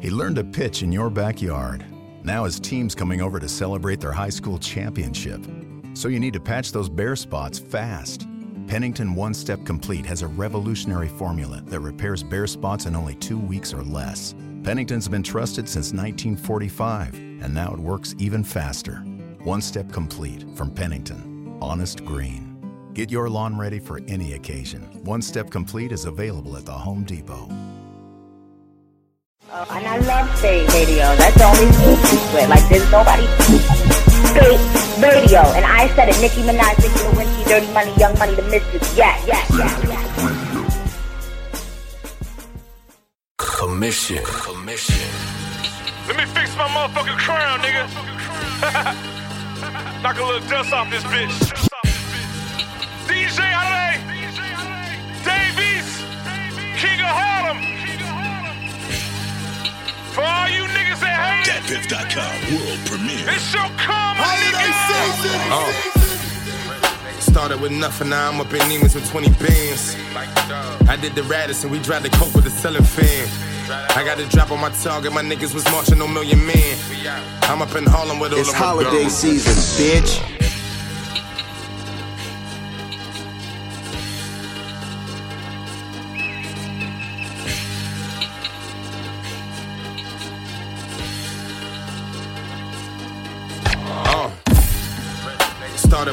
[0.00, 1.84] He learned to pitch in your backyard.
[2.22, 5.44] Now his team's coming over to celebrate their high school championship.
[5.94, 8.26] So you need to patch those bare spots fast.
[8.68, 13.38] Pennington One Step Complete has a revolutionary formula that repairs bare spots in only two
[13.38, 14.34] weeks or less.
[14.62, 18.96] Pennington's been trusted since 1945, and now it works even faster.
[19.42, 21.56] One Step Complete from Pennington.
[21.60, 22.58] Honest Green.
[22.92, 24.82] Get your lawn ready for any occasion.
[25.02, 27.48] One Step Complete is available at the Home Depot.
[29.50, 31.16] Uh, and I love Spate Radio.
[31.16, 32.50] That's the only secret.
[32.50, 33.24] Like, there's nobody
[34.28, 34.60] Spate
[35.00, 35.40] Radio.
[35.56, 36.20] And I said it.
[36.20, 38.94] Nicki Minaj, Nicki Lewinsky, Dirty Money, Young Money, the Mistress.
[38.94, 40.04] Yeah, yeah, yeah, yeah.
[43.38, 44.22] Commission.
[44.24, 45.08] Commission.
[46.08, 47.88] Let me fix my motherfucking crown, nigga.
[50.02, 51.67] Knock a little dust off this bitch.
[60.18, 63.22] For all you niggas that hate it, DatPiff.com world premiere.
[63.30, 64.66] it's your karma, nigga.
[65.54, 65.70] Oh.
[67.20, 69.94] Started with nothing, now I'm up in Neiman's with 20 bands.
[70.90, 73.28] I did the Radisson, we drive the coke with the selling fan.
[73.70, 76.76] I got a drop on my target, my niggas was marching on Million Man.
[77.42, 80.37] I'm up in Harlem with all It's of my holiday season, bitch.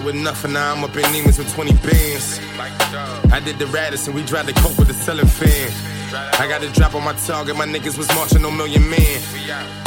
[0.05, 2.39] With nothing, now I'm up in Neiman's with 20 bands.
[3.33, 5.71] I did the Radisson, we drive the coke with the selling fan.
[6.39, 9.21] I got a drop on my target, my niggas was marching on Million Man.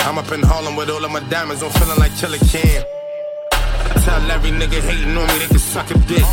[0.01, 2.85] I'm up in Harlem with all of my diamonds, I'm feeling like Killer Cam.
[4.03, 6.27] Tell every nigga hating on me they can suck a dick.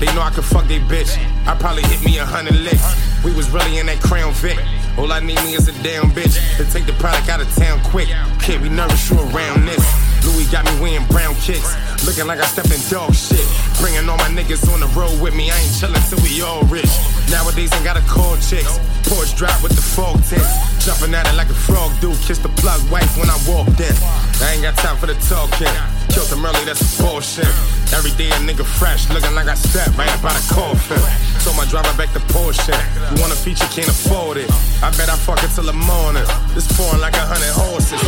[0.00, 1.12] They know I can fuck they bitch.
[1.46, 2.88] I probably hit me a hundred licks.
[3.22, 4.58] We was really in that Crown Vic.
[4.96, 7.80] All I need me is a damn bitch to take the product out of town
[7.84, 8.08] quick.
[8.40, 10.09] Can't be nervous, you around this.
[10.24, 11.76] Louis got me wearing brown kicks,
[12.06, 13.44] looking like I stepped in dog shit.
[13.80, 16.62] Bringing all my niggas on the road with me, I ain't chillin' till we all
[16.64, 16.90] rich.
[17.30, 18.78] Nowadays ain't gotta call chicks.
[19.08, 20.44] Porch drop with the fog tint,
[20.80, 22.14] jumping at it like a frog do.
[22.26, 23.96] Kiss the plug wife when I walk in.
[24.42, 25.99] I ain't got time for the talking.
[26.12, 27.46] Killed them early, that's bullshit.
[27.94, 30.98] Every day a nigga fresh, looking like I stepped right up out of coffin.
[31.44, 32.74] Told my driver back to Porsche.
[33.10, 34.50] You want a feature, can't afford it.
[34.82, 36.24] I bet I fuck it till the morning.
[36.54, 38.00] This pouring like a hundred horses.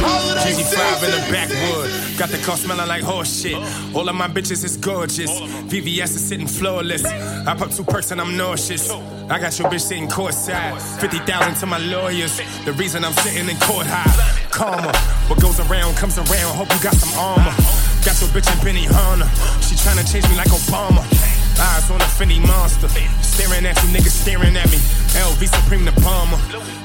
[0.44, 2.18] GG5 in the backwood.
[2.18, 3.56] Got the car smelling like horse shit.
[3.94, 5.30] All of my bitches is gorgeous.
[5.70, 7.04] VVS is sitting flawless.
[7.04, 8.90] I pop two perks and I'm nauseous.
[8.90, 10.80] I got your bitch sitting courtside.
[11.00, 12.40] 50,000 to my lawyers.
[12.64, 14.50] The reason I'm sitting in court high.
[14.50, 14.92] Karma.
[15.28, 16.54] What goes around comes around.
[16.54, 17.81] Hope you got some armor.
[18.04, 19.26] Got your bitch in Benihana.
[19.62, 21.06] She tryna change me like Obama.
[21.60, 22.88] Eyes on a Fendi monster.
[23.22, 24.78] Staring at you niggas staring at me.
[25.14, 26.36] LV Supreme the Palmer.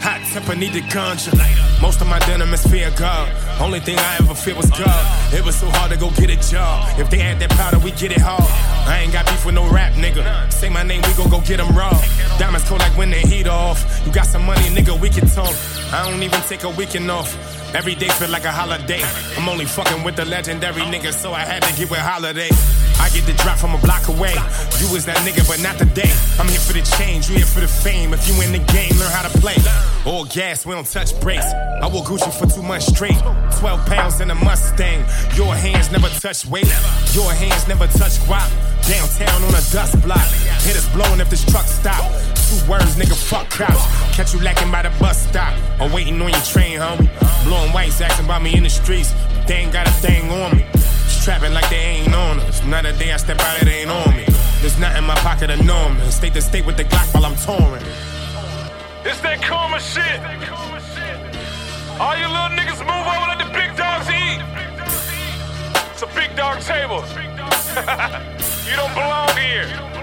[0.06, 1.33] Hot temper need the ganja.
[1.81, 3.33] Most of my denim is fear God.
[3.59, 5.33] Only thing I ever fear was God.
[5.33, 7.00] It was so hard to go get a job.
[7.00, 8.45] If they had that powder, we get it hard.
[8.88, 10.53] I ain't got beef with no rap, nigga.
[10.53, 12.00] Say my name, we gon' go get them raw.
[12.38, 14.06] Diamonds cold like when the heat off.
[14.06, 15.56] You got some money, nigga, we can talk.
[15.91, 17.56] I don't even take a weekend off.
[17.75, 19.01] Every day feel like a holiday.
[19.38, 22.50] I'm only fucking with the legendary niggas, so I had to get with holiday.
[23.00, 24.33] I get the drop from a block away.
[24.79, 26.11] You was that nigga, but not today.
[26.39, 28.13] I'm here for the change, you here for the fame.
[28.13, 29.56] If you in the game, learn how to play.
[30.06, 31.45] All gas, we don't touch brakes.
[31.45, 33.19] I will Gucci for two months straight.
[33.59, 35.06] 12 pounds in a Mustang.
[35.35, 36.72] Your hands never touch weight.
[37.13, 38.50] Your hands never touch guap.
[38.88, 40.27] Downtown on a dust block.
[40.63, 42.01] Hit us blowing if this truck stop.
[42.47, 43.83] Two words, nigga, fuck cops.
[44.15, 45.53] Catch you lacking by the bus stop.
[45.81, 47.09] Or waiting on your train, homie.
[47.43, 49.13] Blowing whites, asking about me in the streets.
[49.35, 50.65] But they ain't got a thing on me.
[51.23, 52.63] Trapping like they ain't on us.
[52.65, 54.23] Not a day I step out, it ain't on me.
[54.61, 56.15] There's nothing in my pocket enormous.
[56.15, 57.83] State to state with the Glock while I'm touring.
[59.03, 60.19] It's that karma shit.
[61.99, 64.39] All you little niggas move over, let the big dogs eat.
[65.91, 67.03] It's a big dog table.
[68.69, 69.96] you don't belong here.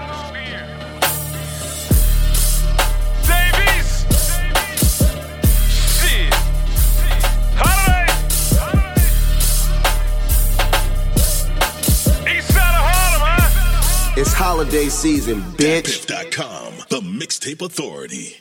[14.17, 16.05] It's holiday season, bitch.
[16.05, 18.37] DatPiff.com, the mixtape authority.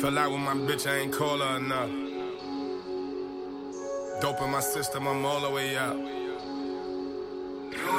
[0.00, 1.90] Fell out with my bitch, I ain't call her enough.
[4.20, 5.96] Dope in my system, I'm all the way up.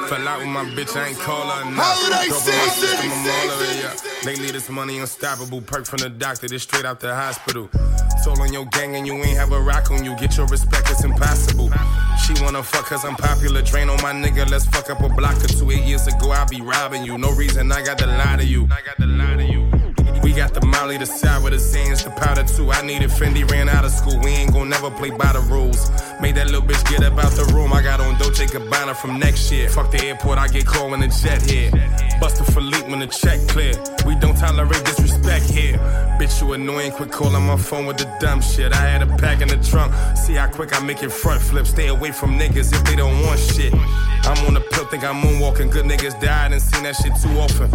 [0.10, 1.84] Fell out with my bitch, I ain't call her enough.
[1.84, 3.12] Holiday season.
[3.12, 4.26] I'm all the way up.
[4.26, 5.62] Lately, this money unstoppable.
[5.62, 7.70] Perk from the doctor, this straight out the hospital.
[8.24, 10.16] Told on your gang and you ain't have a rock on you.
[10.18, 11.70] Get your respect, it's impossible.
[12.26, 13.62] She wanna fuck cause I'm popular.
[13.62, 15.72] Drain on my nigga, let's fuck up a block or two.
[15.72, 17.18] Eight years ago, I be robbing you.
[17.18, 18.66] No reason I got to lie to you.
[18.66, 19.28] I got to lie
[20.38, 21.08] the Molly, the
[21.44, 22.72] with the Zans, the powder too.
[22.72, 24.20] I need needed Fendi, ran out of school.
[24.20, 25.90] We ain't gon' never play by the rules.
[26.22, 27.74] Made that little bitch get up out the room.
[27.74, 29.68] I got on Dolce Gabbana from next year.
[29.68, 31.72] Fuck the airport, I get called in the jet here.
[32.20, 33.74] Buster Philippe when the check clear.
[34.06, 35.78] We don't tolerate disrespect here.
[36.20, 36.92] Bitch, you annoying.
[36.92, 38.74] Quit calling my phone with the dumb shit.
[38.74, 39.94] I had a pack in the trunk.
[40.18, 41.66] See how quick I make it front flip.
[41.66, 43.74] Stay away from niggas if they don't want shit.
[43.74, 45.72] I'm on the pill, think I'm moonwalking.
[45.72, 47.70] Good niggas died and seen that shit too often.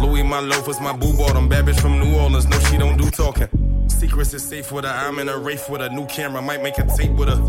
[0.00, 1.48] Louis, my loafers, my boo bought them.
[1.48, 2.46] Bad bitch from New Orleans.
[2.46, 3.48] No, she don't do talking.
[3.88, 4.90] Secrets is safe with her.
[4.90, 6.42] I'm in a race with a new camera.
[6.42, 7.40] Might make a tape with her.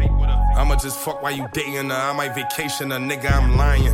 [0.56, 1.96] I'ma just fuck while you dating her.
[1.96, 3.32] I might vacation her, nigga.
[3.32, 3.94] I'm lying.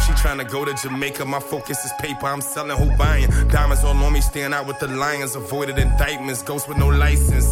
[0.00, 1.24] She tryna go to Jamaica.
[1.24, 2.26] My focus is paper.
[2.26, 3.30] I'm selling, who buying?
[3.48, 5.34] Diamonds all on me, stand out with the lions.
[5.34, 7.50] Avoided indictments, ghosts with no license.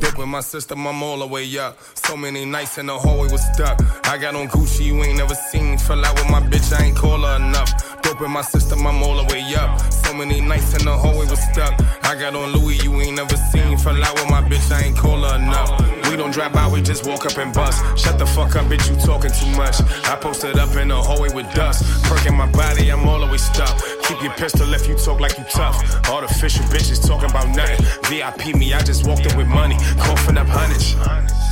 [0.00, 1.76] Dip with my sister, I'm all the way up.
[1.94, 3.80] So many nights in the hallway was stuck.
[4.06, 5.78] I got on Gucci, you ain't never seen.
[5.78, 7.97] Fell out with my bitch, I ain't call her enough.
[8.18, 9.80] Dope in my system, I'm all the way up.
[9.92, 11.74] So many nights in the hallway was stuck.
[12.02, 13.78] I got on Louis, you ain't never seen.
[13.78, 15.70] Fell out with my bitch, I ain't call her enough.
[16.10, 17.78] We don't drive out, we just walk up and bust.
[17.96, 19.80] Shut the fuck up, bitch, you talking too much.
[20.10, 21.84] I posted up in the hallway with dust.
[22.04, 23.76] Perking my body, I'm all the way stuck.
[24.08, 25.76] Keep your pistol if you talk like you tough.
[26.08, 27.76] Artificial bitches talking about nothing.
[28.08, 29.76] VIP me, I just walked in with money.
[29.98, 30.94] Coughing up hundreds.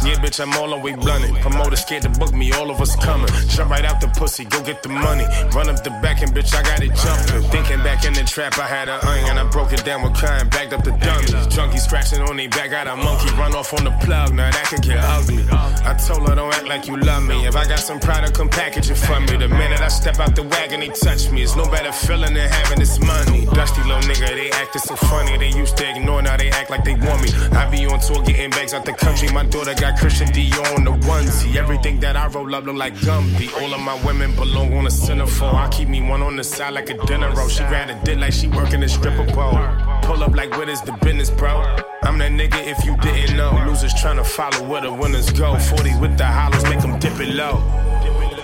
[0.06, 1.34] Yeah, bitch, I'm all the way blunted.
[1.42, 3.28] Promoter scared to book me, all of us coming.
[3.48, 5.24] Jump right out the pussy, go get the money.
[5.52, 7.50] Run up the back and bitch, I got it jumping.
[7.50, 9.36] Thinking back in the trap, I had a onion.
[9.36, 11.46] I broke it down with kind, backed up the dummies.
[11.48, 13.28] Junkie scratching on their back, got a monkey.
[13.36, 15.44] Run off on the plug, now that could get ugly.
[15.50, 17.46] I told her, don't act like you love me.
[17.46, 19.36] If I got some product, come package it for me.
[19.36, 21.42] The minute I step out the wagon, they touch me.
[21.42, 23.46] It's no better feeling than having this money.
[23.46, 25.38] Dusty little nigga, they acted so funny.
[25.38, 27.30] They used to ignore, now they act like they want me.
[27.52, 29.28] I be on tour getting bags out the country.
[29.32, 31.56] My daughter got Christian Dior on the onesie.
[31.56, 33.52] Everything that I roll up look like Gumby.
[33.62, 35.54] All of my women belong on a centerfold.
[35.54, 37.48] I keep me one on the side like a dinner roll.
[37.48, 39.58] She ran a dick like she working a stripper pole.
[40.02, 41.62] Pull up like what is the business, bro?
[42.02, 43.50] I'm that nigga if you didn't know.
[43.66, 45.58] Losers trying to follow where the winners go.
[45.58, 47.75] 40 with the hollows, make them dip it low.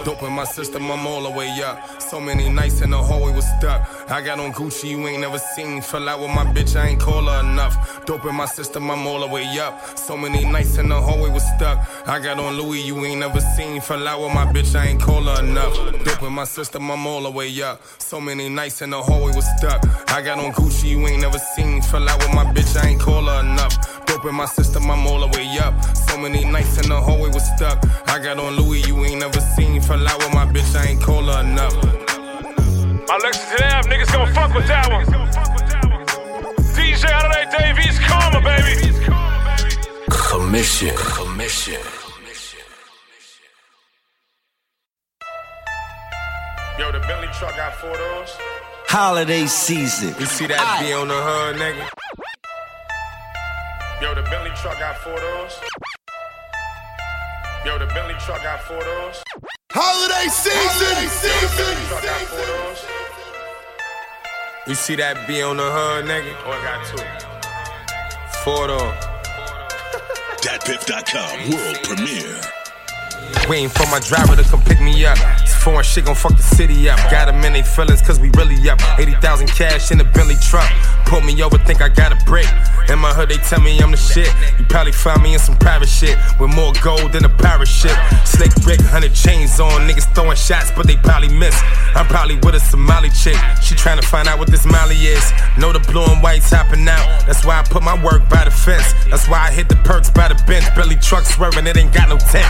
[0.04, 2.02] Dope in my system, I'm all the way up.
[2.02, 4.10] So many nights in the hallway was stuck.
[4.10, 5.80] I got on Gucci, you ain't never seen.
[5.80, 8.04] Fell out with my bitch, I ain't call her enough.
[8.04, 9.96] Dope in my system, I'm all the way up.
[9.96, 11.78] So many nights in the hallway was stuck.
[12.08, 13.80] I got on Louis, you ain't never seen.
[13.80, 15.74] Fell out with my bitch, I ain't call her enough.
[16.04, 17.80] Dope in my system, I'm all the way up.
[17.98, 19.86] So many nights in the hallway was stuck.
[20.10, 21.80] I got on Gucci, you ain't never seen.
[21.80, 24.01] Fell out with my bitch, I ain't call her enough.
[24.22, 25.74] Dope in my system, I'm all the way up.
[25.96, 27.82] So many nights in the hallway was stuck.
[28.08, 29.80] I got on Louis, you ain't never seen.
[29.80, 31.74] Fell out with my bitch, I ain't call her enough.
[33.10, 35.06] Alexis Lamb, niggas gonna fuck with that one.
[36.76, 38.94] DJ Adelaide Davies, karma, baby.
[40.08, 40.94] Commission.
[40.96, 41.82] Commission.
[46.78, 48.30] Yo, the Bentley truck got four doors.
[48.86, 50.14] Holiday season.
[50.20, 51.88] You see that B on the hood, nigga?
[54.02, 55.60] Yo, the Bentley truck got four doors.
[57.64, 59.22] Yo, the Bentley truck got four doors.
[59.70, 61.30] Holiday season.
[61.56, 62.42] Bentley truck got four.
[64.66, 66.34] You see that B on the hood, nigga?
[66.44, 66.98] Oh, I got two.
[68.42, 69.04] Four doors.
[70.42, 72.61] DatPiff.com world premiere.
[73.48, 75.18] Waiting for my driver to come pick me up.
[75.40, 76.98] This foreign shit gon' fuck the city up.
[77.10, 78.80] Got them in they feelings cause we really up.
[78.98, 80.70] 80,000 cash in the Bentley truck.
[81.06, 82.46] Pull me over, think I got a break.
[82.88, 84.30] In my hood, they tell me I'm the shit.
[84.58, 87.96] You probably find me in some private shit with more gold than a pirate ship.
[88.24, 89.88] Slick brick, 100 chains on.
[89.88, 91.58] Niggas throwing shots, but they probably miss.
[91.94, 93.36] I'm probably with a Somali chick.
[93.60, 95.32] She tryna find out what this Molly is.
[95.58, 97.26] Know the blue and white's hopping out.
[97.26, 98.94] That's why I put my work by the fence.
[99.10, 100.64] That's why I hit the perks by the bench.
[100.74, 102.48] Bentley truck swerving, it ain't got no tent.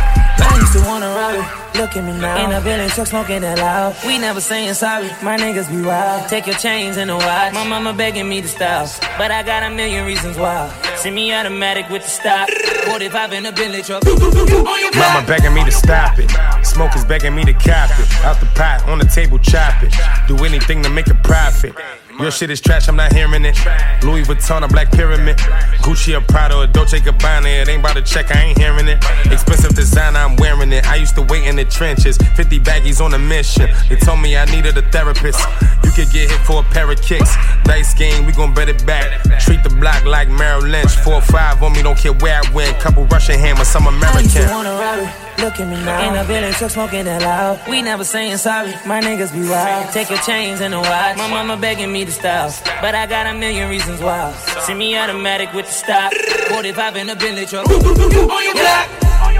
[0.62, 1.78] Used to wanna rob it.
[1.81, 2.45] Look at me now.
[2.45, 3.97] In a Bentley truck smoking that loud.
[4.07, 5.09] We never saying sorry.
[5.21, 6.28] My niggas be wild.
[6.28, 7.52] Take your chains and a watch.
[7.52, 8.87] My mama begging me to stop.
[9.19, 10.71] But I got a million reasons why.
[10.95, 12.49] Send me automatic with the stop.
[12.87, 14.04] 45 in a Bentley truck.
[14.04, 16.31] Mama begging me to stop it.
[16.64, 18.09] Smokers begging me to cap it.
[18.25, 19.92] Out the pot, on the table, chop it.
[20.28, 21.75] Do anything to make a profit.
[22.22, 23.58] Your shit is trash, I'm not hearing it.
[24.04, 25.36] Louis Vuitton, a black pyramid.
[25.82, 27.62] Gucci, a Prada, a Dolce Gabbana.
[27.62, 29.04] It ain't about to check, I ain't hearing it.
[29.26, 30.86] Expensive design, I'm wearing it.
[30.86, 32.16] I used to wait in the trenches.
[32.36, 33.68] 50 baggies on a mission.
[33.88, 35.40] They told me I needed a therapist.
[35.82, 37.34] You could get hit for a pair of kicks.
[37.64, 39.10] Dice game, we gon' bet it back.
[39.40, 40.94] Treat the block like Merrill Lynch.
[41.02, 42.78] 4-5 on me, don't care where I went.
[42.78, 44.48] Couple Russian hammers, I'm I used American.
[44.48, 45.31] to wanna it.
[45.38, 46.08] Look at me now.
[46.08, 47.60] In a Bentley truck smoking that loud.
[47.68, 48.72] We never saying sorry.
[48.86, 49.92] My niggas be wild.
[49.92, 51.16] Take your chains and a watch.
[51.16, 52.52] My mama begging me to stop.
[52.80, 54.32] But I got a million reasons why.
[54.66, 56.12] Send me automatic with the stop.
[56.50, 57.66] 45 in a Bentley truck.
[57.68, 58.86] Yeah.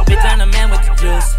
[0.05, 1.37] Bitch, I'm the man with the juice.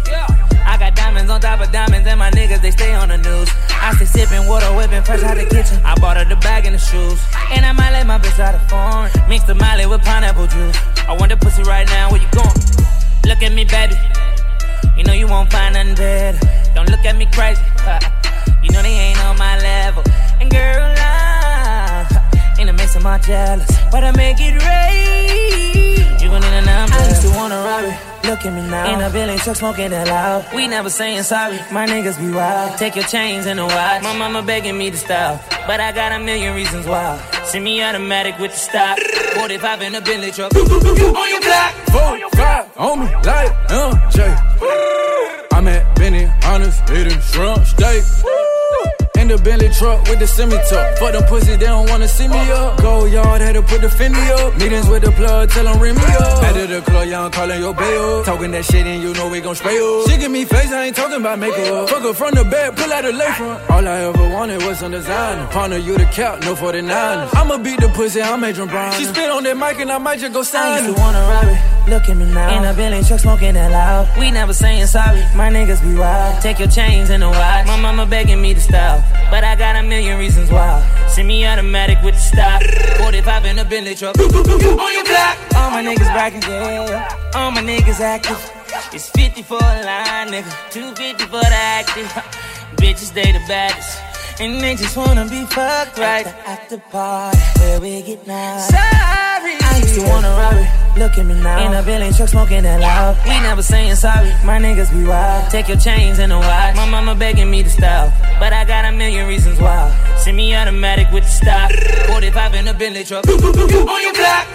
[0.66, 3.48] I got diamonds on top of diamonds, and my niggas, they stay on the news.
[3.70, 5.78] I stay sipping water, whipping fresh out the kitchen.
[5.84, 7.20] I bought her the bag and the shoes.
[7.52, 9.10] And I might let my bitch out of phone.
[9.28, 10.76] Mix the molly with pineapple juice.
[11.06, 12.56] I want the pussy right now, where you going?
[13.26, 13.94] Look at me, baby.
[14.96, 16.38] You know you won't find nothing better.
[16.74, 17.62] Don't look at me crazy.
[18.62, 20.02] You know they ain't on my level.
[20.40, 22.06] And girl, I
[22.58, 23.70] ain't a mess of my jealous.
[23.92, 25.93] But I make it rain.
[26.24, 26.96] You gon' need a number.
[26.96, 28.26] I used to wanna rob it.
[28.26, 28.94] Look at me now.
[28.94, 30.46] In a Billy truck smoking that loud.
[30.54, 31.58] We never saying sorry.
[31.70, 32.78] My niggas be wild.
[32.78, 34.02] Take your chains and a watch.
[34.02, 35.42] My mama begging me to stop.
[35.66, 37.20] But I got a million reasons why.
[37.44, 38.98] Send me automatic with the stop.
[39.36, 40.54] 45 in a Bentley truck.
[40.56, 41.72] on your block.
[41.92, 44.18] Four, five, on me like MJ.
[45.52, 48.02] I'm at Benny Honest, eating shrimp steak.
[49.24, 50.98] In the Bentley truck with the semi tuck.
[50.98, 52.76] Fuck them pussy, they don't wanna see me up.
[52.82, 54.54] Go yard, had to put the Fendi up.
[54.58, 56.44] Meetings with the plug, tell them ring me up.
[56.44, 58.22] Out of the club, y'all calling your bail.
[58.22, 60.10] Talking that shit and you know we gon' spray up.
[60.10, 61.88] She give me face, I ain't talking about makeup.
[61.88, 63.70] Fuck her from the back, pull out the lay front.
[63.70, 65.46] All I ever wanted was some designer.
[65.46, 67.34] Partner, you the cap, no 49ers.
[67.34, 68.92] I'ma beat the pussy, I'm Adrien Broner.
[68.92, 71.20] She spit on that mic and I might just go sign I used to wanna
[71.20, 71.73] rob it.
[71.86, 72.56] Look at me now.
[72.56, 74.08] In a Bentley truck smoking that loud.
[74.18, 75.20] We never saying sorry.
[75.34, 76.40] My niggas be wild.
[76.40, 77.66] Take your chains and a watch.
[77.66, 79.04] My mama begging me to stop.
[79.30, 80.80] But I got a million reasons why.
[81.08, 82.62] Send me automatic with the stop.
[83.02, 84.18] 45 in a Bentley truck.
[84.18, 85.36] on your block.
[85.56, 87.30] All my niggas bragging, yeah.
[87.34, 88.40] All my niggas active.
[88.92, 90.72] It's 50 for a line, nigga.
[90.72, 92.06] 250 for the active.
[92.80, 94.13] Bitches, they the baddest.
[94.40, 98.58] And they just wanna be fucked right at the, party where we get now.
[98.58, 100.98] Sorry, I used to wanna rob it.
[100.98, 101.64] Look at me now.
[101.64, 103.16] In a Bentley truck smoking that loud.
[103.24, 104.30] We never saying sorry.
[104.44, 105.50] My niggas be wild.
[105.50, 106.74] Take your chains and a watch.
[106.74, 108.12] My mama begging me to stop.
[108.40, 109.90] But I got a million reasons why.
[110.18, 111.70] Send me automatic with the stop.
[112.10, 113.26] 45 in a Bentley truck.
[113.28, 114.46] on your block.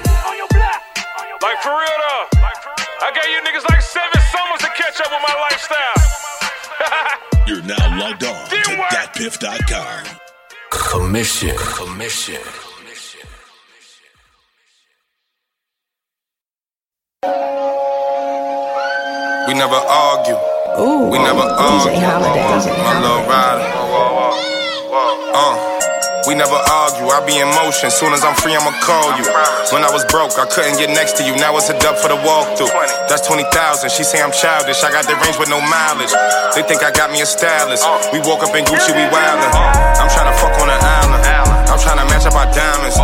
[1.42, 2.40] Like for real though.
[3.00, 6.39] I gave you niggas like seven summers to catch up with my lifestyle.
[7.48, 8.56] You're now logged on to
[8.94, 10.06] datpiff.com.
[10.72, 11.56] Commission.
[11.58, 12.42] Commission.
[19.48, 20.38] We never argue.
[20.80, 22.06] Ooh, we never DJ argue.
[22.06, 22.44] Holiday.
[22.54, 23.68] DJ My little rider.
[25.34, 25.79] Uh.
[26.28, 27.88] We never argue, I be in motion.
[27.90, 29.24] Soon as I'm free, I'ma call you.
[29.72, 31.32] When I was broke, I couldn't get next to you.
[31.40, 32.70] Now it's a dub for the walkthrough.
[33.08, 33.48] That's 20,000.
[33.88, 34.84] She say I'm childish.
[34.84, 36.12] I got the range with no mileage.
[36.56, 37.88] They think I got me a stylist.
[38.12, 39.52] We woke up in Gucci, we wildin'.
[39.96, 41.24] I'm tryna fuck on an island.
[41.72, 42.99] I'm tryna match up our diamonds.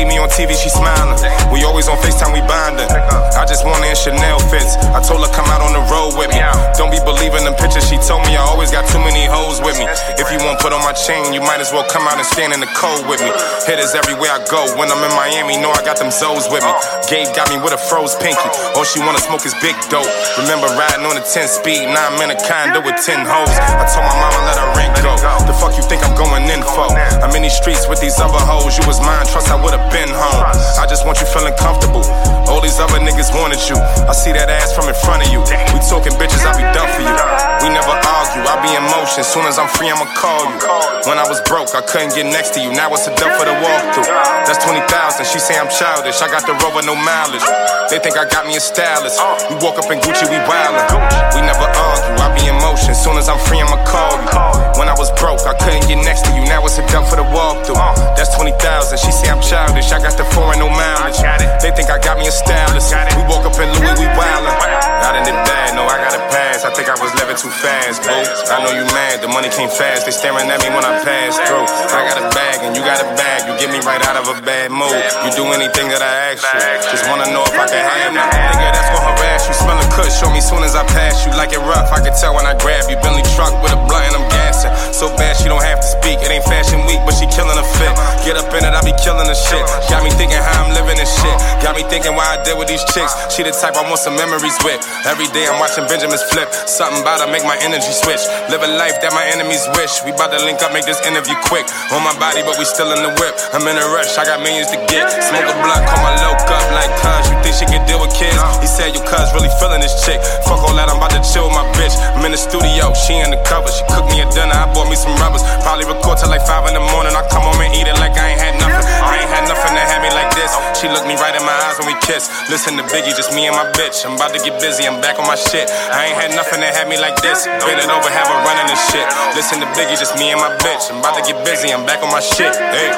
[0.00, 1.20] See me on TV, she smiling.
[1.52, 2.88] We always on FaceTime, we bonding.
[3.36, 4.80] I just want her in Chanel fits.
[4.96, 6.40] I told her come out on the road with me.
[6.80, 7.84] Don't be believing them pictures.
[7.84, 9.84] She told me I always got too many hoes with me.
[10.16, 12.56] If you won't put on my chain, you might as well come out and stand
[12.56, 13.28] in the cold with me.
[13.68, 14.72] Hitters everywhere I go.
[14.80, 16.72] When I'm in Miami, know I got them Zoes with me.
[17.12, 18.48] Gabe got me with a froze pinky.
[18.80, 20.08] All she wanna smoke is big dope.
[20.40, 23.52] Remember riding on a 10 speed, now I'm in a condo with 10 hoes.
[23.52, 25.12] I told my mama let her rent go.
[25.44, 26.88] The fuck you think I'm going in for?
[27.20, 28.78] I'm in these streets with these other hoes.
[28.80, 30.46] You was mine, trust I would've been home.
[30.78, 32.02] I just want you feeling comfortable.
[32.50, 33.78] All these other niggas wanted you.
[33.78, 35.42] I see that ass from in front of you.
[35.70, 37.14] We talking bitches, I be done for you.
[37.62, 39.22] We never argue, I be in motion.
[39.22, 40.58] Soon as I'm free, I'ma call you.
[41.06, 42.74] When I was broke, I couldn't get next to you.
[42.74, 44.08] Now it's a dub for the walkthrough.
[44.46, 45.26] That's 20,000.
[45.26, 46.22] She say I'm childish.
[46.22, 47.44] I got the rover, no mileage.
[47.90, 49.18] They think I got me a stylist.
[49.50, 50.86] We walk up in Gucci, we wildin'.
[51.34, 52.94] We never argue, I be in motion.
[52.94, 54.30] Soon as I'm free, I'ma call you.
[54.78, 56.42] When I was broke, I couldn't get next to you.
[56.50, 57.78] Now it's a dub for the walkthrough.
[58.18, 58.58] That's 20,000.
[58.98, 59.79] She say I'm childish.
[59.88, 61.16] I got the foreign, no mileage.
[61.64, 62.92] They think I got me a stylist.
[63.16, 64.52] We walk up in Louis, we wildin'.
[65.00, 66.68] Not in the bag, no, I got a pass.
[66.68, 68.12] I think I was living too fast, bro.
[68.52, 70.04] I know you mad, the money came fast.
[70.04, 71.64] They staring at me when I pass through.
[71.64, 73.48] I got a bag and you got a bag.
[73.48, 74.92] You get me right out of a bad mood.
[75.24, 76.60] You do anything that I ask you.
[76.92, 78.20] Just wanna know if I can have you.
[78.20, 79.56] Nigga, that's gonna harass you.
[79.56, 81.32] Smell a cut, show me soon as I pass you.
[81.32, 83.00] Like it rough, I can tell when I grab you.
[83.00, 84.72] Bentley truck with a blunt and I'm gassing.
[84.92, 86.20] So bad she don't have to speak.
[86.20, 87.92] It ain't fashion week, but she killing a fit.
[88.28, 89.64] Get up in it, I be killing the shit.
[89.88, 91.36] Got me thinking how I'm living this shit.
[91.62, 93.12] Got me thinking why I deal with these chicks.
[93.32, 94.78] She the type I want some memories with.
[95.06, 96.52] Every day I'm watching Benjamin's flip.
[96.68, 98.22] Something about her make my energy switch.
[98.52, 100.02] Live a life that my enemies wish.
[100.06, 101.66] We bout to link up, make this interview quick.
[101.90, 103.34] On my body, but we still in the whip.
[103.50, 105.08] I'm in a rush, I got millions to get.
[105.10, 107.32] Smoke a blunt, call my loc up like cuz.
[107.32, 108.38] You think she can deal with kids?
[108.62, 110.20] He said your cuz really feeling this chick.
[110.46, 111.79] Fuck all that, I'm about to chill with my bitch.
[112.20, 113.72] I'm in the studio, she in the cover.
[113.72, 115.40] She cooked me a dinner, I bought me some rubbers.
[115.64, 117.16] Probably record till like 5 in the morning.
[117.16, 118.84] I come home and eat it like I ain't had nothing.
[118.84, 120.52] I ain't had nothing to have me like this.
[120.76, 122.28] She looked me right in my eyes when we kissed.
[122.52, 124.04] Listen to Biggie, just me and my bitch.
[124.04, 125.72] I'm about to get busy, I'm back on my shit.
[125.72, 127.48] I ain't had nothing to have me like this.
[127.48, 129.08] Bend it over, have her running and shit.
[129.32, 130.92] Listen to Biggie, just me and my bitch.
[130.92, 132.52] I'm about to get busy, I'm back on my shit.
[132.52, 132.92] Hey,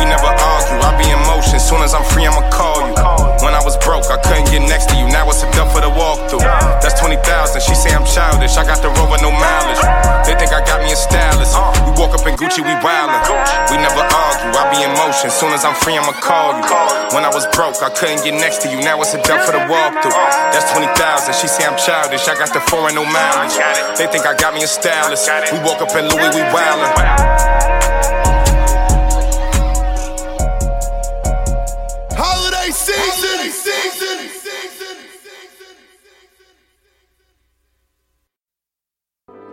[0.00, 1.60] we never argue, I be in motion.
[1.60, 2.96] Soon as I'm free, I'ma call you.
[3.44, 5.12] When I was broke, I couldn't get next to you.
[5.12, 6.40] Now it's a dub for the walkthrough.
[6.80, 7.20] That's 20,000.
[7.60, 8.45] She say I'm childish.
[8.54, 9.82] I got the rover, no mileage.
[10.22, 11.58] They think I got me a stylist.
[11.82, 13.26] We walk up in Gucci, we wildin'.
[13.74, 15.34] We never argue, I be in motion.
[15.34, 16.62] Soon as I'm free, I'ma call you.
[17.10, 18.78] When I was broke, I couldn't get next to you.
[18.78, 20.14] Now it's a jump for the walkthrough.
[20.54, 21.34] That's 20,000.
[21.34, 22.30] She say I'm childish.
[22.30, 23.58] I got the and no mileage.
[23.98, 25.26] They think I got me a stylist.
[25.50, 28.15] We walk up in Louis, we wildin'.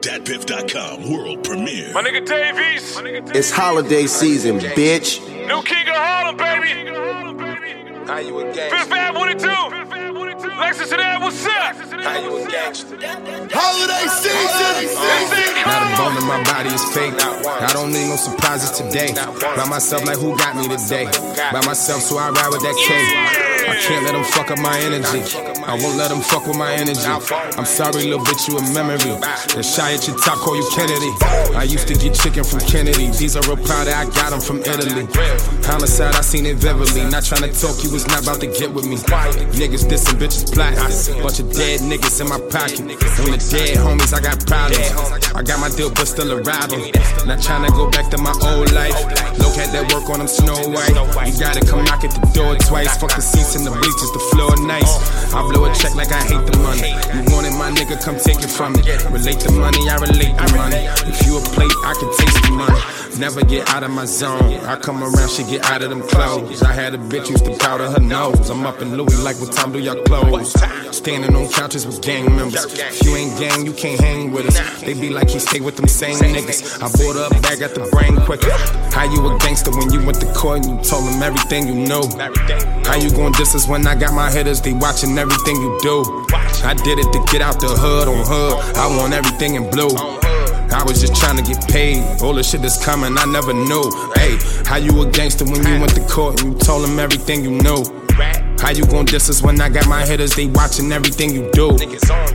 [0.03, 1.93] DatPiff.com world premiere.
[1.93, 2.97] My nigga Davies.
[3.33, 5.21] It's holiday season, bitch.
[5.47, 6.89] New King of Harlem, baby.
[8.05, 8.77] How you a gangster?
[8.79, 10.32] Fifth Ave 1 and 2.
[13.55, 14.75] Holiday season!
[15.63, 17.13] Not a bone in my body is fake.
[17.15, 19.13] I don't need no surprises today.
[19.13, 21.05] By myself, like who got me today?
[21.51, 23.53] By myself, so I ride with that cake.
[23.63, 25.23] I can't let them fuck up my energy.
[25.63, 27.07] I won't let them fuck with my energy.
[27.07, 29.15] I'm sorry, little bitch, you a memory.
[29.55, 31.11] The shy at your top call you Kennedy.
[31.55, 33.07] I used to get chicken from Kennedy.
[33.15, 35.07] These are real powder, I got them from Italy.
[35.63, 37.05] Homicide, I seen it vividly.
[37.07, 38.97] Not trying to talk, you was not about to get with me.
[39.55, 41.21] Niggas dissing, bitch bitches plotting.
[41.21, 42.81] Bunch of dead niggas in my pocket.
[42.81, 45.33] On the dead homies, I got problems.
[45.35, 46.91] I got my deal, but still arriving.
[47.25, 48.97] Not trying to go back to my old life.
[49.39, 50.93] Look at that work on them Snow White.
[51.27, 52.97] You gotta come knock at the door twice.
[52.97, 54.91] Fuck the seats and the bleachers, the floor nice.
[55.33, 56.93] I blow a check like I hate the money.
[57.13, 58.81] You want it, my nigga, come take it from me.
[59.13, 60.81] Relate the money, I relate the money.
[61.09, 63.02] If you a plate, I can taste the money.
[63.19, 64.53] Never get out of my zone.
[64.65, 66.63] I come around, she get out of them clothes.
[66.63, 68.49] I had a bitch used to powder her nose.
[68.49, 70.53] I'm up in Louis like what time do y'all close?
[70.95, 72.65] Standing on couches with gang members.
[72.65, 74.81] If you ain't gang, you can't hang with us.
[74.81, 76.81] They be like he stay with them same niggas.
[76.81, 78.51] I bought up bag at the brain quicker.
[78.91, 81.75] How you a gangster when you went to court and you told them everything you
[81.75, 82.03] know?
[82.85, 84.61] How you gon' diss us when I got my hitters?
[84.61, 86.03] They watching everything you do.
[86.63, 88.75] I did it to get out the hood on hood.
[88.75, 89.89] I want everything in blue.
[90.73, 92.03] I was just trying to get paid.
[92.21, 93.83] All the shit that's coming, I never knew.
[94.15, 97.43] Hey, how you a gangster when you went to court and you told them everything
[97.43, 97.83] you knew?
[98.59, 100.35] How you gon' diss us when I got my hitters?
[100.35, 101.71] They watching everything you do.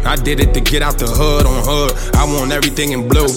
[0.04, 2.14] I did it to get out the hood on hood.
[2.14, 3.28] I want everything in blue.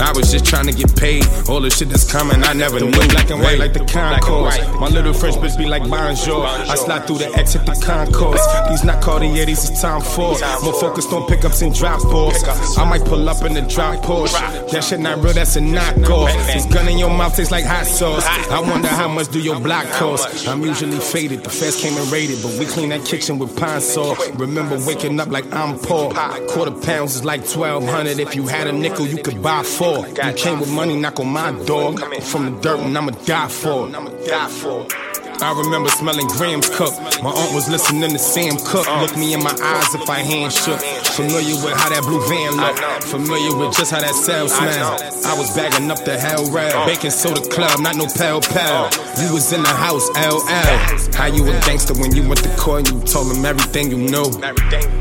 [0.00, 1.24] I was just trying to get paid.
[1.48, 2.90] All the shit that's coming, I never knew.
[2.90, 4.58] Black and white like the concourse.
[4.80, 6.44] My little French bitch be like bonjour.
[6.46, 8.44] I slide through the exit the concourse.
[8.68, 10.40] These not Cartier, these is Tom Ford.
[10.62, 12.42] More focused on pickups and drop balls.
[12.76, 14.70] I might pull up in the drop Porsche.
[14.70, 16.32] That shit not real, that's a knockoff.
[16.52, 18.26] This gun in your mouth tastes like hot sauce.
[18.26, 20.46] I wonder how much do your block cost.
[20.48, 21.44] I'm usually faded.
[21.44, 24.16] The feds came and raided, but we clean that kitchen with Pine-Sol.
[24.34, 26.12] Remember waking up like I'm poor.
[26.48, 28.18] Quarter pounds is like 1200.
[28.18, 29.85] If you had a nickel, you could buy four.
[29.86, 31.94] You came with money, knock on my door.
[31.96, 35.15] I'm from the dirt and I'ma die for it.
[35.42, 36.92] I remember smelling Graham's cup.
[37.22, 38.88] My aunt was listening to Sam Cooke.
[39.00, 40.80] Look me in my eyes if I hand shook.
[41.12, 42.76] Familiar with how that blue van look.
[43.04, 44.96] Familiar with just how that cell smell.
[45.24, 46.86] I was bagging up the hell rail.
[46.86, 48.88] Baking soda club, not no pal pal.
[49.20, 51.12] You was in the house, LL.
[51.14, 54.08] How you a gangster when you went to court and you told them everything you
[54.08, 54.32] know?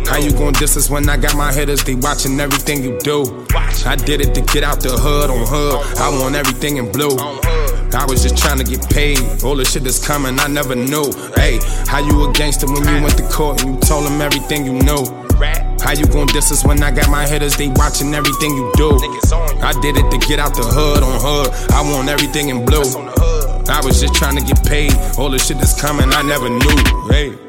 [0.05, 1.83] How you gon' diss us when I got my hitters?
[1.83, 3.45] They watching everything you do.
[3.85, 5.97] I did it to get out the hood on hood.
[5.97, 7.15] I want everything in blue.
[7.95, 9.19] I was just trying to get paid.
[9.43, 11.11] All the shit that's coming, I never knew.
[11.35, 14.65] Hey, how you a gangster when you went to court and you told them everything
[14.65, 15.03] you know?
[15.81, 17.55] How you gon' diss us when I got my hitters?
[17.55, 18.89] They watching everything you do.
[19.61, 21.71] I did it to get out the hood on hood.
[21.71, 22.83] I want everything in blue.
[23.69, 24.93] I was just trying to get paid.
[25.17, 27.09] All the shit that's coming, I never knew.
[27.09, 27.44] Hey.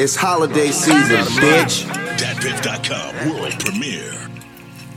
[0.00, 1.84] It's holiday season, bitch.
[2.16, 4.16] DatPiff.com world premiere.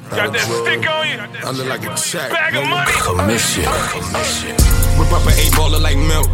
[0.08, 1.20] Got that stick on you.
[1.44, 2.32] I look like a check.
[2.32, 2.88] Bag of money.
[3.04, 3.68] Commission.
[3.68, 4.56] Commission.
[4.96, 6.32] Whip up an eight baller like milk.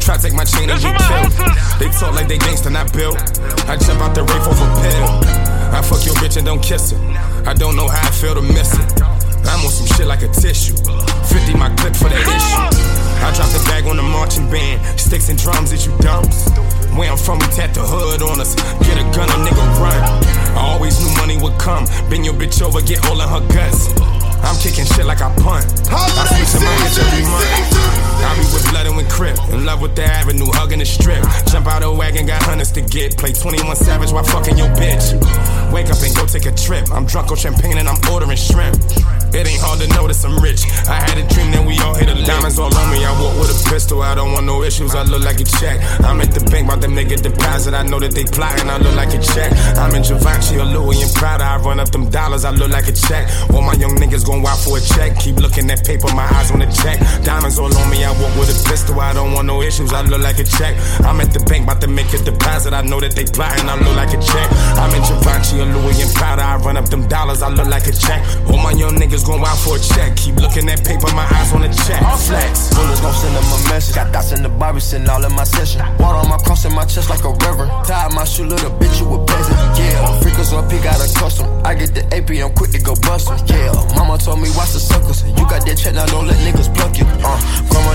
[0.00, 1.28] Try to take my chain and get killed.
[1.76, 3.20] They talk like they gangsta, not built.
[3.68, 5.12] I jump out the roof off a pill.
[5.76, 7.00] I fuck your bitch and don't kiss her.
[7.44, 8.96] I don't know how I feel to miss it.
[9.44, 10.72] I'm on some shit like a tissue.
[10.72, 12.96] 50 my clip for that issue.
[13.20, 14.80] I drop the bag on the marching band.
[14.98, 16.48] Sticks and drums, is you dumps?
[16.96, 18.54] Where I'm from, we tat the hood on us.
[18.80, 20.00] Get a gun, a nigga run.
[20.56, 21.84] I always knew money would come.
[22.08, 23.92] Bend your bitch over, get all in her guts.
[24.40, 25.68] I'm kicking shit like I punt.
[25.92, 28.06] I switch to my bitch every month.
[28.24, 29.36] I be with blood and with crip.
[29.52, 31.20] In love with the avenue, hugging the strip.
[31.52, 33.18] Jump out of wagon, got hundreds to get.
[33.18, 35.12] Play 21 Savage while fucking your bitch.
[35.72, 36.90] Wake up and go take a trip.
[36.90, 38.80] I'm drunk on champagne and I'm ordering shrimp.
[39.36, 40.64] It ain't hard to notice I'm rich.
[40.88, 43.04] I had a dream that we all hit a diamonds all on me.
[43.04, 44.00] I walk with a pistol.
[44.00, 44.94] I don't want no issues.
[44.94, 45.76] I look like a check.
[46.00, 47.74] I'm at the bank, about them nigga deposit.
[47.74, 48.70] I know that they plotting.
[48.70, 49.52] I look like a check.
[49.76, 51.44] I'm in Givenchy or Louis and Prada.
[51.44, 52.46] I run up them dollars.
[52.48, 53.28] I look like a check.
[53.52, 55.20] All my young niggas gon' wild for a check.
[55.20, 56.96] Keep looking at paper, my eyes on the check.
[57.20, 58.08] Diamonds all on me.
[58.08, 58.96] I walk with a pistol.
[59.04, 59.92] I don't want no issues.
[59.92, 60.80] I look like a check.
[61.04, 62.72] I'm at the bank, about to make a deposit.
[62.72, 63.68] I know that they plotting.
[63.68, 64.48] I look like a check.
[64.80, 66.40] I'm in Givenchy or Louis and Prada.
[66.40, 67.42] I run up them dollars.
[67.42, 68.24] I look like a check.
[68.48, 70.16] All my young niggas gon' wild for a check.
[70.16, 72.00] Keep looking at paper, my eyes on the check.
[72.02, 72.70] All Flex.
[72.74, 73.94] Bullets gon' send them a message.
[73.94, 75.82] Got dots in the Barbie sitting all in my session.
[75.98, 77.66] Water on my cross in my chest like a river.
[77.84, 79.55] Tied my shoe, little bitch, you a peasant.
[79.96, 81.46] Yeah, freakers on P got a custom.
[81.64, 83.38] I get the AP, I'm quick to go bust 'em.
[83.48, 85.24] Yeah, mama told me watch the suckers.
[85.24, 87.06] You got that check, now don't let niggas pluck you.
[87.24, 87.40] Uh,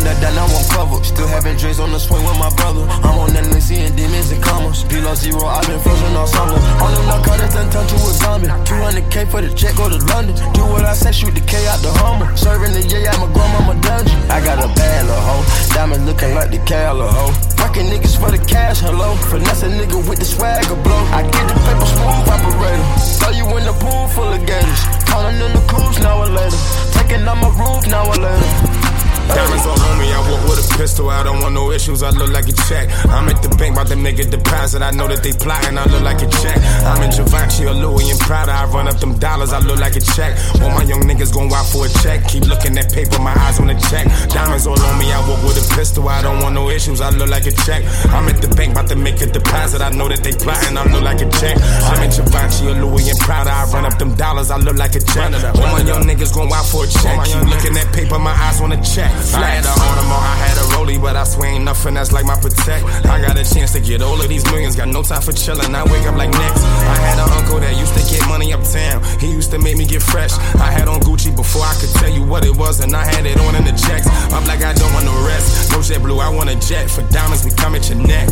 [0.01, 0.97] on that down, I won't cover.
[1.03, 2.87] Still having dreams on the swing with my brother.
[3.05, 4.83] I'm on that and seeing demons and commas.
[4.83, 6.57] Below zero, I've been frozen all summer.
[6.81, 8.47] All them narcotics done turned to a zombie.
[8.65, 10.35] 200k for the check, go to London.
[10.53, 12.25] Do what I say, shoot the K out the Hummer.
[12.35, 14.17] Serving the yeah, I'm a grandmama dungeon.
[14.31, 15.45] I got a bad little hoe.
[15.75, 17.33] Diamond looking like the Cala hoe.
[17.61, 19.15] Fucking niggas for the cash, hello.
[19.29, 21.01] Finesse a nigga with the swagger blow.
[21.11, 22.87] I get the paper smooth operator.
[23.19, 24.81] Throw you in the pool full of gators.
[25.09, 26.57] Calling in the cruise now or later.
[26.93, 28.80] Taking on my roof now or later.
[29.29, 31.09] Diamonds all on me, I walk with a pistol.
[31.09, 32.89] I don't want no issues, I look like a check.
[33.09, 34.81] I'm at the bank, about to make a deposit.
[34.81, 36.57] I know that they plotting, I look like a check.
[36.83, 38.51] I'm in Givenchy or Louis and Prada.
[38.51, 40.37] I run up them dollars, I look like a check.
[40.61, 42.27] All my young niggas gon' wild for a check.
[42.27, 44.07] Keep looking at paper, my eyes on the check.
[44.29, 46.07] Diamonds all on me, I walk with a pistol.
[46.09, 47.83] I don't want no issues, I look like a check.
[48.09, 49.81] I'm at the bank, about to make a deposit.
[49.81, 51.55] I know that they plotting, I look like a check.
[51.87, 53.51] I'm in Givenchy or Louis and Prada.
[53.51, 55.31] I run up them dollars, I look like a check.
[55.55, 57.15] All my young niggas gon' wild for a check.
[57.25, 59.10] Keep looking at paper, my eyes on the check.
[59.35, 60.71] I had a Audemars, I had a
[61.01, 62.85] but I swear ain't nothing that's like my protect.
[63.05, 65.73] I got a chance to get all of these millions, got no time for chillin'.
[65.73, 66.63] I wake up like next.
[66.63, 69.03] I had an uncle that used to get money uptown.
[69.19, 70.33] He used to make me get fresh.
[70.55, 73.25] I had on Gucci before I could tell you what it was, and I had
[73.25, 74.07] it on in the checks.
[74.31, 75.71] I'm like, I don't want no rest.
[75.71, 76.89] No jet blue, I want a jet.
[76.89, 78.29] For diamonds, we come at your neck.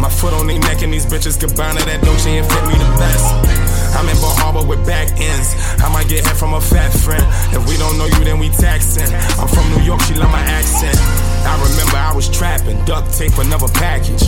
[0.00, 2.90] My foot on their neck, and these bitches combine that Dolce and fit me the
[3.02, 3.26] best.
[3.98, 5.54] I'm in Bal Harbour with back ends.
[5.82, 7.24] I might get head from a fat friend.
[7.50, 9.10] If we don't know you, then we taxing.
[9.42, 10.96] I'm from New York, she love my accent.
[11.42, 14.22] I remember I was trapping, duct tape another package.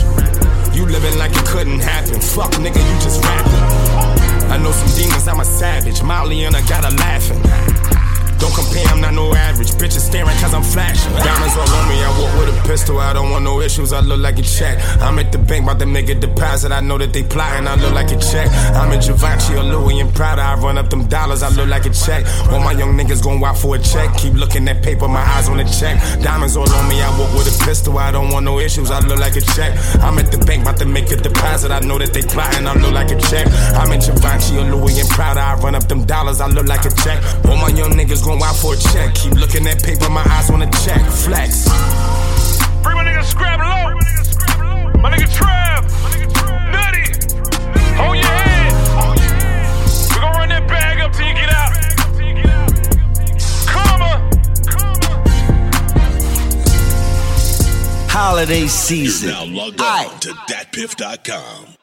[0.75, 2.19] You living like it couldn't happen.
[2.19, 4.51] Fuck, nigga, you just rapping.
[4.51, 6.03] I know some demons, I'm a savage.
[6.03, 8.00] Molly and I got her laughing.
[8.41, 9.69] Don't compare, I'm not no average.
[9.77, 11.13] Bitches staring cause I'm flashing.
[11.13, 12.97] Diamonds all on me, I walk with a pistol.
[12.97, 14.81] I don't want no issues, I look like a check.
[14.99, 16.71] I'm at the bank, about to make a deposit.
[16.71, 18.49] I know that they plotting, I look like a check.
[18.73, 20.41] I'm in Givenchy or Louis and Prada.
[20.41, 22.25] I run up them dollars, I look like a check.
[22.51, 24.17] All my young niggas gon' wild for a check.
[24.17, 26.01] Keep looking at paper, my eyes on the check.
[26.23, 27.99] Diamonds all on me, I walk with a pistol.
[27.99, 29.77] I don't want no issues, I look like a check.
[30.01, 31.69] I'm at the bank, about to make a deposit.
[31.69, 33.45] I know that they plotting, I look like a check.
[33.77, 35.41] I'm in Givenchy or Louis and Prada.
[35.41, 37.21] I run up them dollars, I look like a check.
[37.45, 39.13] All my young niggas gon' wild for a check.
[39.15, 41.01] Keep looking at paper, my eyes on the check.
[41.11, 41.67] Flex.
[42.83, 43.93] Free my nigga Scrap Low.
[45.01, 45.83] My nigga Trav.
[46.71, 47.05] Nutty.
[47.97, 48.71] Hold your head.
[50.09, 51.71] We gon' run that bag up till you get out.
[53.67, 54.11] Karma.
[58.09, 59.29] Holiday season.
[59.29, 61.80] You're now logged on to datpiff.com.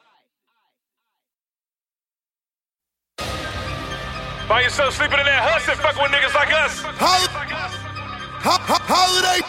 [4.49, 6.81] Find yourself sleeping in that huss and fucking with niggas like us.
[6.81, 7.29] Hol-
[8.41, 9.45] ho- ho- holiday.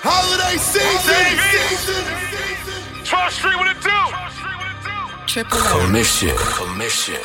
[0.00, 1.12] Holiday season.
[1.12, 3.04] Davey.
[3.04, 5.26] 12th Street, what it do?
[5.26, 6.32] Triple Commission.
[6.38, 7.20] Commission.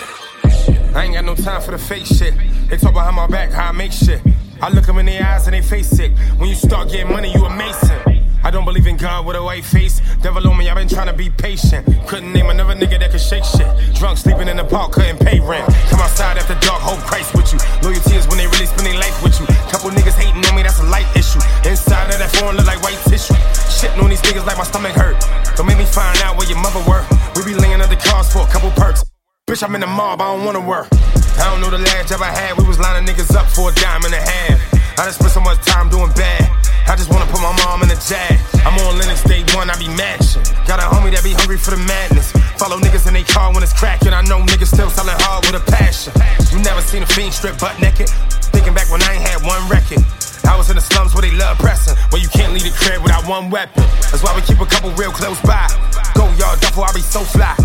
[0.94, 2.34] I ain't got no time for the fake shit.
[2.68, 4.20] They talk behind my back how I make shit.
[4.62, 6.12] I look them in their eyes and they face sick.
[6.36, 7.98] When you start getting money, you a mason.
[8.44, 10.02] I don't believe in God with a white face.
[10.22, 11.86] Devil on me, I've been trying to be patient.
[12.08, 13.70] Couldn't name another nigga that could shake shit.
[13.96, 15.66] Drunk, sleeping in the park, couldn't pay rent.
[15.90, 17.60] Come outside after dark, hope Christ with you.
[17.84, 19.46] Loyalty is when they really spend their life with you.
[19.70, 21.42] Couple niggas hating on me, that's a light issue.
[21.68, 23.38] Inside of that phone look like white tissue.
[23.70, 25.22] Shitting on these niggas like my stomach hurt.
[25.56, 27.06] Don't make me find out where your mother work.
[27.36, 29.11] We be laying under cars for a couple perks.
[29.52, 30.88] Bitch, I'm in the mob, I don't wanna work.
[31.36, 32.56] I don't know the last job I had.
[32.56, 34.56] We was lining niggas up for a dime and a half.
[34.96, 36.48] I just spent so much time doing bad.
[36.88, 38.40] I just wanna put my mom in the jag.
[38.64, 40.40] I'm on Lenox day one, I be matching.
[40.72, 42.32] Got a homie that be hungry for the madness.
[42.56, 44.16] Follow niggas in they car when it's cracking.
[44.16, 46.16] I know niggas still selling hard with a passion.
[46.48, 48.08] You never seen a fiend strip butt naked.
[48.56, 50.00] Thinking back when I ain't had one record.
[50.48, 53.04] I was in the slums where they love pressing, where you can't leave the crib
[53.04, 53.84] without one weapon.
[54.16, 55.68] That's why we keep a couple real close by.
[56.16, 57.60] Go yard duffel, I be so fly.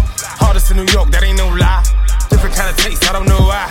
[0.56, 1.84] Hardest in New York, that ain't no lie.
[2.32, 3.68] Different kind of taste, I don't know why.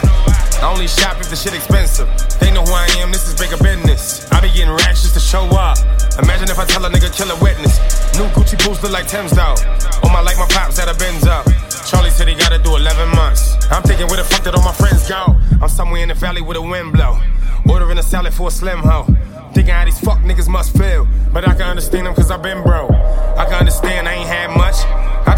[0.62, 2.06] I only shop if the shit expensive.
[2.38, 4.30] They know who I am, this is bigger business.
[4.30, 5.82] I be getting racks just to show up.
[6.22, 7.82] Imagine if I tell a nigga kill a witness.
[8.14, 9.58] New Gucci boots look like Tim's though.
[10.06, 11.50] On my like my pops at a Benz up.
[11.90, 13.58] Charlie said he gotta do 11 months.
[13.74, 15.34] I'm thinking where the fuck did all my friends go?
[15.58, 17.18] I'm somewhere in the valley with a wind blow.
[17.66, 19.10] Ordering a salad for a slim hoe.
[19.58, 21.10] Thinking how these fuck niggas must feel.
[21.34, 22.92] But I can understand them cause i been broke.
[22.94, 24.78] I can understand I ain't had much.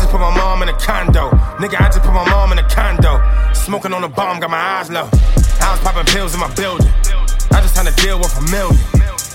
[0.07, 1.31] Just put my mom in a condo.
[1.59, 3.19] Nigga, I just put my mom in a condo.
[3.53, 5.09] Smoking on a bomb, got my eyes low.
[5.59, 6.87] I was popping pills in my building.
[7.51, 8.79] I just trying to deal with a million.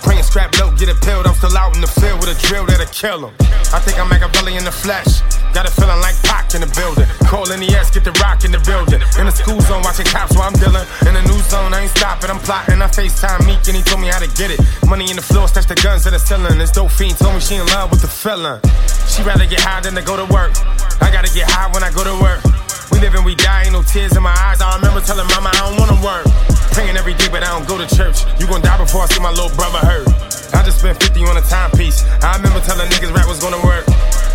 [0.03, 1.27] Bringing scrap low, get it peeled.
[1.27, 3.52] I'm still out in the field with a drill that'll kill him.
[3.73, 5.25] I think I'm Machiavelli in the flesh.
[5.57, 7.09] Got a feeling like Pac in the building.
[7.25, 9.01] Call in the S, get the rock in the building.
[9.17, 10.85] In the school zone, watching cops while I'm dealing.
[11.09, 12.85] In the new zone, I ain't stopping, I'm plotting.
[12.85, 14.61] I FaceTime Meek and he told me how to get it.
[14.85, 16.61] Money in the floor, stash the guns in the ceiling.
[16.61, 18.61] This dope fiend told me she in love with the feeling.
[19.09, 20.53] She rather get high than to go to work.
[21.01, 22.45] I gotta get high when I go to work.
[22.93, 24.61] We live and we die, ain't no tears in my eyes.
[24.61, 26.29] I remember telling mama I don't wanna work.
[26.77, 28.29] Praying every day, but I don't go to church.
[28.37, 30.41] You gon' die before I see my little brother hurt.
[30.55, 32.05] I just spent 50 on a timepiece.
[32.23, 33.87] I remember telling niggas rap was gonna work.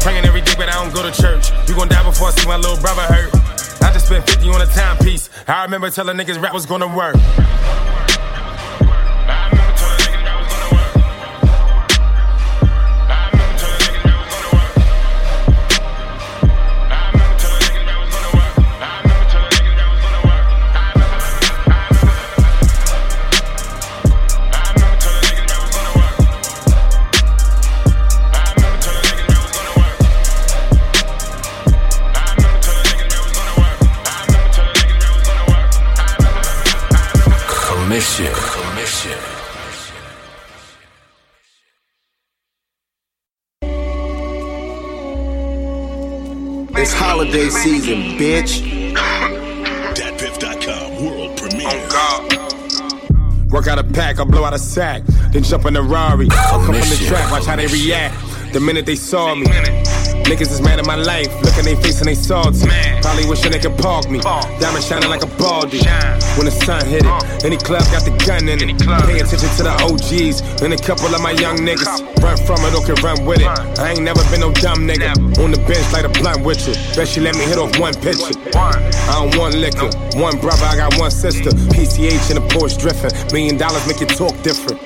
[0.02, 1.52] Praying every day, but I don't go to church.
[1.68, 3.34] You gon' die before I see my little brother hurt.
[3.82, 5.30] I just spent 50 on a timepiece.
[5.48, 7.16] I remember telling niggas rap was gonna work.
[48.18, 48.94] Bitch.
[49.96, 51.88] DatPiff.com world premiere.
[53.50, 56.28] Work out a pack, I blow out a sack, then jump in a Rari.
[56.32, 58.16] I'll come from the trap, watch how they react.
[58.54, 59.46] The minute they saw me.
[59.46, 62.68] Niggas is mad at my life, look at they face and they salty.
[63.02, 64.20] Probably wishing they could park me.
[64.20, 65.80] Diamond shining like a baldy.
[66.38, 68.78] When the sun hit it, any club got the gun in it.
[69.08, 72.04] Pay attention to the OGs, and a couple of my young niggas.
[72.22, 73.48] Run from it or can run with it.
[73.80, 75.14] I ain't never been no dumb nigga.
[75.40, 76.74] On the bench like a blunt with you.
[76.96, 78.36] Bet she let me hit off one picture.
[78.56, 79.90] I don't want liquor.
[80.20, 81.50] One brother, I got one sister.
[81.74, 83.12] PCH in a Porsche drifting.
[83.34, 84.82] Million dollars make you talk different.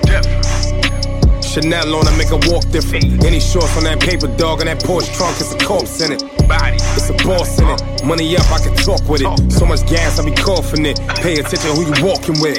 [1.42, 3.24] Chanel on her make her walk different.
[3.24, 6.41] Any shorts on that paper dog and that Porsche trunk, it's a corpse in it.
[6.94, 8.04] It's a boss in it.
[8.04, 9.52] Money up, I can talk with it.
[9.52, 10.98] So much gas, I be coughing it.
[11.22, 12.58] Pay attention who you walking with.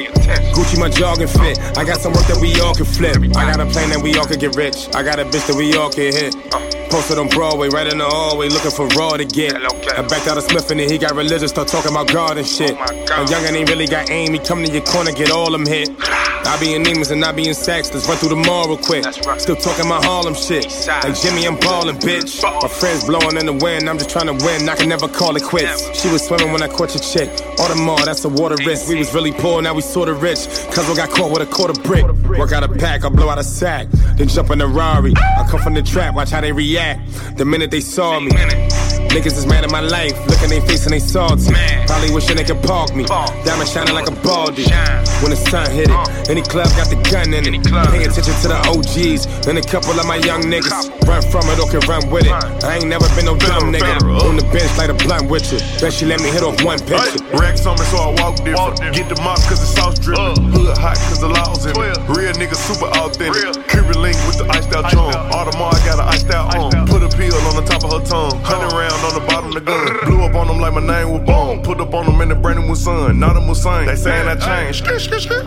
[0.54, 1.60] Gucci my jogging fit.
[1.78, 3.18] I got some work that we all can flip.
[3.36, 4.88] I got a plan that we all can get rich.
[4.96, 6.83] I got a bitch that we all can hit.
[6.94, 9.56] Posted on Broadway, right in the hallway, looking for raw to get.
[9.56, 12.46] I backed out of Smith and then he got religious, start talking about God and
[12.46, 12.78] shit.
[12.78, 15.66] I'm young and ain't really got aim, he come to your corner, get all them
[15.66, 15.90] hit.
[16.46, 18.78] I be in Neiman's and I be in Saks, let's run through the mall real
[18.78, 19.06] quick.
[19.40, 20.66] Still talking my Harlem shit.
[20.88, 22.44] Like Jimmy, I'm ballin', bitch.
[22.44, 25.36] My friends blowing in the wind, I'm just trying to win, I can never call
[25.36, 26.00] it quits.
[26.00, 27.30] She was swimming when I caught your chick.
[27.58, 28.88] Audemars, that's a water risk.
[28.88, 30.46] We was really poor, now we sorta rich.
[30.70, 32.06] Cause we got caught with a quarter brick.
[32.38, 33.88] Work out a pack, I blow out a sack.
[34.18, 35.16] Then jump in a Rari.
[35.18, 36.83] I come from the trap, watch how they react.
[37.36, 38.32] The minute they saw me.
[39.14, 41.54] Niggas is mad at my life, look at they face and they salty.
[41.86, 43.06] Probably wishing they could park me.
[43.46, 44.66] Diamond shining like a baldy.
[45.22, 47.62] When the sun hit it, any club got the gun in it.
[47.94, 50.90] Pay attention to the OGs, and a couple of my young niggas.
[51.06, 52.34] Run from it or can run with it.
[52.66, 54.02] I ain't never been no dumb nigga.
[54.26, 55.62] On the bench, like a blunt with you.
[55.80, 57.22] Bet she let me hit off one picture.
[57.38, 58.82] Racks on me, so I walk different.
[58.98, 60.58] Get the mop cause the sauce drippin'.
[60.58, 61.98] Hood hot cause the laws in it.
[62.10, 63.62] Real nigga super authentic.
[63.74, 65.14] Cuban link with the iced out chong.
[65.34, 66.86] Audemars got an iced out on.
[66.88, 68.40] Put a pill on the top of her tongue.
[68.46, 70.06] Hundred round on the bottom of the gun.
[70.06, 71.64] Blew up on them like my name was Bone.
[71.64, 73.20] Put up on them in the brand new sun.
[73.20, 73.88] Not a Musain.
[73.88, 74.86] They saying I changed.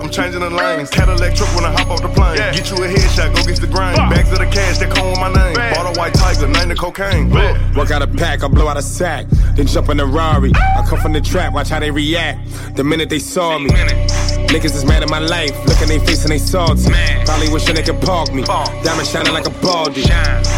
[0.00, 0.90] I'm changing the lanes.
[0.90, 2.36] Cadillac truck when I hop off the plane.
[2.36, 3.94] Get you a headshot, go get the grain.
[4.10, 5.54] Bags of the cash that come with my name.
[5.74, 7.30] Bought a white tiger, name the cocaine.
[7.30, 10.52] Work out a pack, I blow out a sack, then jump in a Rari.
[10.54, 12.76] I come from the trap, watch how they react.
[12.76, 13.70] The minute they saw me.
[14.46, 16.90] Niggas is mad at my life, look at they face and they salty.
[17.24, 18.42] Probably wishing they could park me.
[18.82, 20.02] Diamond shining like a baldy.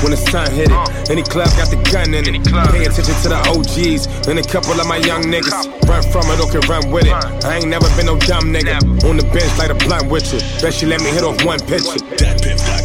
[0.03, 2.45] When the sun hit it, any club got the gun in it.
[2.71, 5.67] Pay attention to the OGs, and a couple of my young niggas.
[5.89, 7.19] Run from it or can run with it.
[7.45, 8.79] I ain't never been no dumb nigga.
[9.09, 10.41] On the bench, like a blunt with you.
[10.63, 11.99] Bet she let me hit off one picture.
[12.21, 12.78] DatPiff.com What's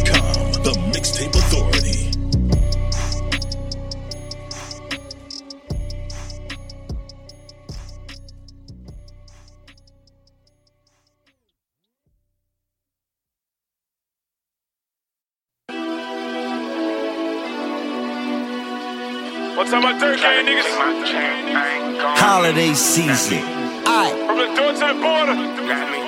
[22.16, 23.38] Holiday season.
[23.86, 25.34] I From the door to the border.
[25.68, 26.00] Got me.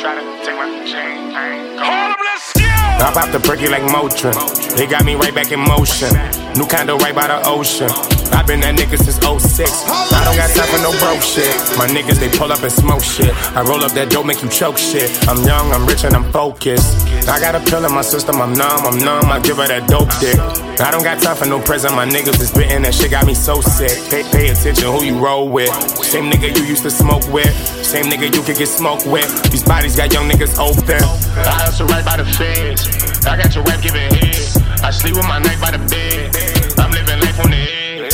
[0.00, 1.32] Try to take my chain.
[1.78, 2.62] Harlem, let's go!
[2.64, 4.34] I popped the perky like Motrin.
[4.78, 6.12] It got me right back in motion.
[6.54, 8.17] New condo right by the ocean.
[8.32, 9.70] I been that nigga since 06.
[10.12, 11.52] I don't got time for no broke shit.
[11.76, 13.34] My niggas, they pull up and smoke shit.
[13.56, 15.10] I roll up that dope, make you choke shit.
[15.28, 17.06] I'm young, I'm rich, and I'm focused.
[17.28, 19.26] I got a pill in my system, I'm numb, I'm numb.
[19.30, 20.38] I give her that dope dick.
[20.80, 21.94] I don't got time for no present.
[21.94, 23.92] My niggas is spitting that shit got me so sick.
[24.10, 25.72] Pay, pay attention who you roll with.
[26.04, 27.52] Same nigga you used to smoke with.
[27.84, 29.28] Same nigga you could get smoked with.
[29.50, 31.02] These bodies got young niggas open.
[31.02, 33.26] I hustle right by the feds.
[33.26, 34.38] I got your rap giving head.
[34.82, 36.27] I sleep with my knife by the bed.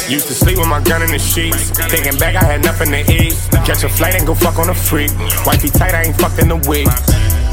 [0.08, 1.70] Used to sleep with my gun in the sheets.
[1.88, 3.32] Thinking back, I had nothing to eat.
[3.64, 5.10] Catch a flight and go fuck on a freak.
[5.46, 6.86] Wifey tight, I ain't fucked in a week.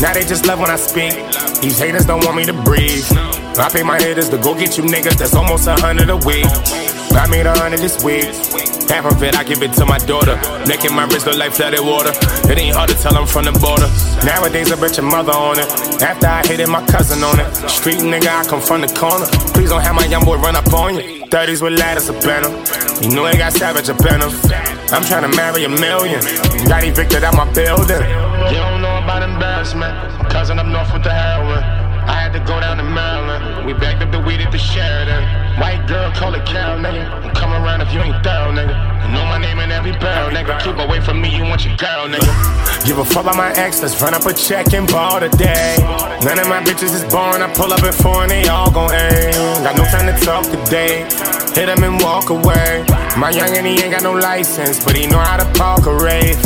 [0.02, 1.14] Now they just love when I speak.
[1.62, 3.06] These haters don't want me to breathe.
[3.58, 5.18] I pay my haters to go get you niggas.
[5.18, 6.46] That's almost a hundred a week.
[7.16, 8.26] I made a hundred this week.
[8.92, 10.36] Half of it, I give it to my daughter.
[10.68, 12.12] Making my wrist look like flooded water.
[12.52, 13.88] It ain't hard to tell I'm from the border.
[14.26, 15.68] Nowadays, I bet your mother on it.
[16.02, 17.48] After I hit it, my cousin on it.
[17.70, 19.28] Street nigga, I come from the corner.
[19.54, 21.24] Please don't have my young boy run up on you.
[21.32, 22.52] 30s with ladders in them.
[23.02, 24.32] You know they got savage up in them.
[24.92, 26.20] I'm trying to marry a million.
[26.68, 28.04] Got evicted out my building.
[28.52, 29.96] You don't know about embarrassment.
[30.30, 31.81] Cousin up north with the heroin.
[32.12, 33.66] I had to go down to Maryland.
[33.66, 35.24] We backed up the weed at the Sheraton.
[35.64, 37.34] White girl, call it Carol, nigga.
[37.34, 38.76] Coming around if you ain't thorough, nigga.
[39.16, 40.60] Know my name in every barrel, nigga.
[40.60, 42.32] Keep away from me, you want your girl, nigga.
[42.86, 45.78] Give a fuck about my ex, let's run up a check and ball today.
[46.24, 48.92] None of my bitches is born, I pull up at four and they all gon'
[48.92, 49.64] aim.
[49.64, 51.08] Got no time to talk today.
[51.56, 52.84] Hit him and walk away.
[53.16, 56.40] My youngin', he ain't got no license, but he know how to park a rave.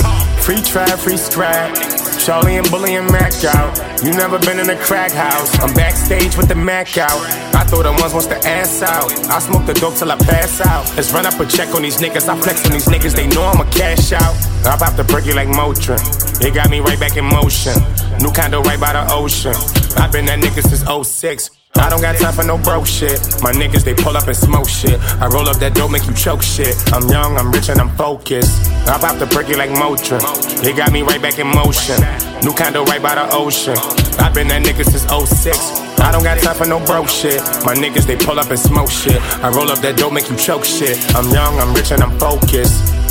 [0.45, 1.94] Free trap, free scrap.
[2.25, 3.77] Charlie and Bully and Mac out.
[4.03, 5.59] You never been in a crack house.
[5.59, 7.21] I'm backstage with the Mac out.
[7.53, 9.13] I throw the ones wants the ass out.
[9.29, 10.89] I smoke the dope till I pass out.
[10.95, 12.27] Let's run up a check on these niggas.
[12.27, 13.15] I flex on these niggas.
[13.15, 14.33] They know I'ma cash out.
[14.65, 16.01] I pop the perky like Motrin.
[16.41, 17.77] It got me right back in motion.
[18.19, 19.53] New condo right by the ocean.
[20.01, 21.51] i been that nigga since 06.
[21.77, 23.19] I don't got time for no broke shit.
[23.41, 24.99] My niggas, they pull up and smoke shit.
[25.21, 26.75] I roll up that dope, make you choke shit.
[26.93, 28.71] I'm young, I'm rich, and I'm focused.
[28.88, 30.21] I pop the perky like Motrin.
[30.63, 31.99] It got me right back in motion.
[32.43, 33.77] New condo right by the ocean.
[34.19, 35.99] i been that nigga since 06.
[35.99, 37.41] I don't got time for no broke shit.
[37.65, 39.21] My niggas, they pull up and smoke shit.
[39.43, 40.97] I roll up that dope, make you choke shit.
[41.15, 43.05] I'm young, I'm rich, and I'm focused.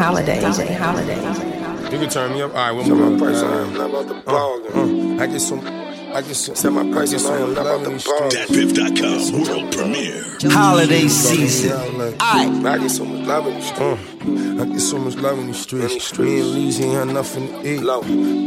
[0.00, 1.22] Ooh, DJ Holiday.
[1.22, 1.92] Holiday.
[1.92, 2.52] You can turn me up.
[2.52, 3.42] All right, what's my price?
[3.42, 5.20] I'm not about the uh, uh, ball.
[5.20, 5.60] I get some.
[5.60, 6.54] I get some.
[6.54, 7.10] Set my price.
[7.10, 7.52] Get some.
[7.52, 8.30] Not about the ball.
[8.30, 10.24] Datpiff.com world premiere.
[10.50, 12.16] Holiday season.
[12.18, 13.80] I I get so much love in the streets.
[13.80, 14.09] Uh.
[14.22, 16.18] I get so much love in the streets.
[16.18, 17.80] Me and Leezy ain't had nothing to eat.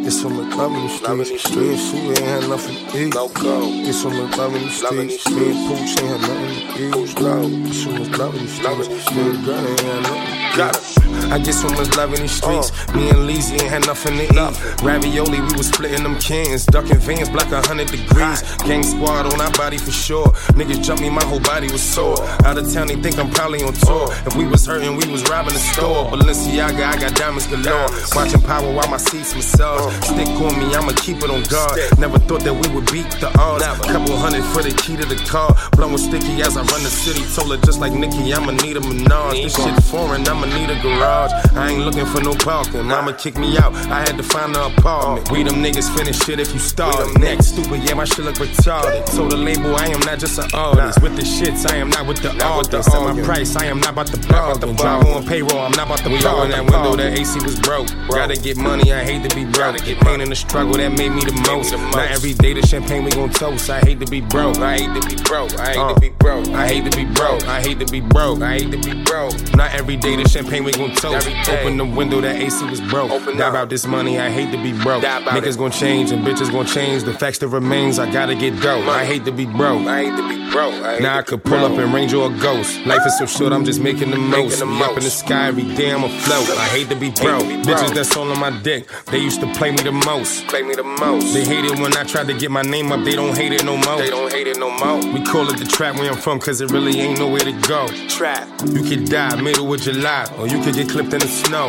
[0.04, 1.56] Get so much love in the streets.
[1.56, 3.14] Me and Sue ain't had nothing to eat.
[3.14, 5.30] Get so much love in the streets.
[5.32, 6.94] Me and Pooch ain't had nothing to eat.
[6.94, 9.12] Get so much love in the streets.
[9.16, 10.58] Me and Gunna ain't had nothing.
[10.58, 10.84] Got it.
[11.32, 12.72] I get so much love in these streets.
[12.94, 14.84] Me and Leezy ain't had nothing to eat.
[14.84, 16.66] Ravioli, we was splitting them cans.
[16.68, 18.44] Ducking vans, black a hundred degrees.
[18.68, 20.28] Gang squad on our body for sure.
[20.54, 22.22] Niggas jump me, my whole body was sore.
[22.46, 24.12] Out of town, they think I'm probably on tour.
[24.28, 26.06] If we was hurting, we was robbing the store.
[26.12, 27.90] Balenciaga, I got diamonds galore.
[28.16, 29.94] Watching power while my seats massage.
[30.04, 31.80] Stick on me, I'ma keep it on guard.
[31.98, 33.64] Never thought that we would beat the odds.
[33.88, 35.56] Couple hundred for the key to the car.
[35.74, 37.24] Blowing sticky as I run the city.
[37.36, 39.44] Told her just like Nicki, I'ma need a menage.
[39.44, 41.32] This shit foreign, I'ma need a garage.
[41.56, 42.86] I ain't looking for no parking.
[42.86, 43.74] Mama kicked me out.
[43.88, 45.32] I had to find an apartment.
[45.32, 46.96] We them niggas finish shit if you start.
[47.20, 49.08] Next stupid, yeah, my shit look retarded.
[49.10, 51.02] So the label, I am not just an artist.
[51.02, 52.92] With the shits, I am not with the artist.
[52.92, 54.76] Set my price, I am not about to bargain.
[54.76, 57.60] Drive on payroll, I'm not about to We all in that window, that AC was
[57.60, 57.88] broke.
[58.10, 59.84] Gotta get money, I hate to be broke.
[59.84, 61.72] Get pain in the struggle, that made me the most.
[61.72, 63.70] Not every day the champagne we gon' toast.
[63.70, 64.58] I hate to be broke.
[64.58, 65.54] I hate to be broke.
[65.60, 66.48] I hate to be broke.
[66.50, 67.44] I hate to be broke.
[67.44, 68.42] I hate to be broke.
[68.42, 69.56] I hate to be broke.
[69.56, 71.28] Not every day the champagne we gon' toast.
[71.50, 73.10] Open the window, that AC was broke.
[73.10, 75.04] Die about this money, I hate to be broke.
[75.04, 77.04] Niggas gon' change and bitches gon' change.
[77.04, 78.88] The facts that remains, I gotta get dope.
[78.88, 79.88] I hate to be broke.
[79.88, 80.74] I hate to be broke.
[81.02, 82.86] Now I could pull up and range or a ghost.
[82.86, 84.64] Life is so short, I'm just making the most.
[84.64, 86.50] We up in the sky every day, I'm afloat.
[86.58, 87.44] I hate to be broke.
[87.66, 90.48] Bitches that's all on my dick, they used to play me the most.
[90.48, 91.34] Play me the most.
[91.34, 93.64] They hate it when I tried to get my name up, they don't hate it
[93.64, 93.98] no more.
[93.98, 94.98] They don't hate it no more.
[95.14, 97.88] We call it the trap where I'm from, cause it really ain't nowhere to go.
[98.08, 98.48] Trap.
[98.68, 101.68] You could die middle of July, or you could get clipped in the snow.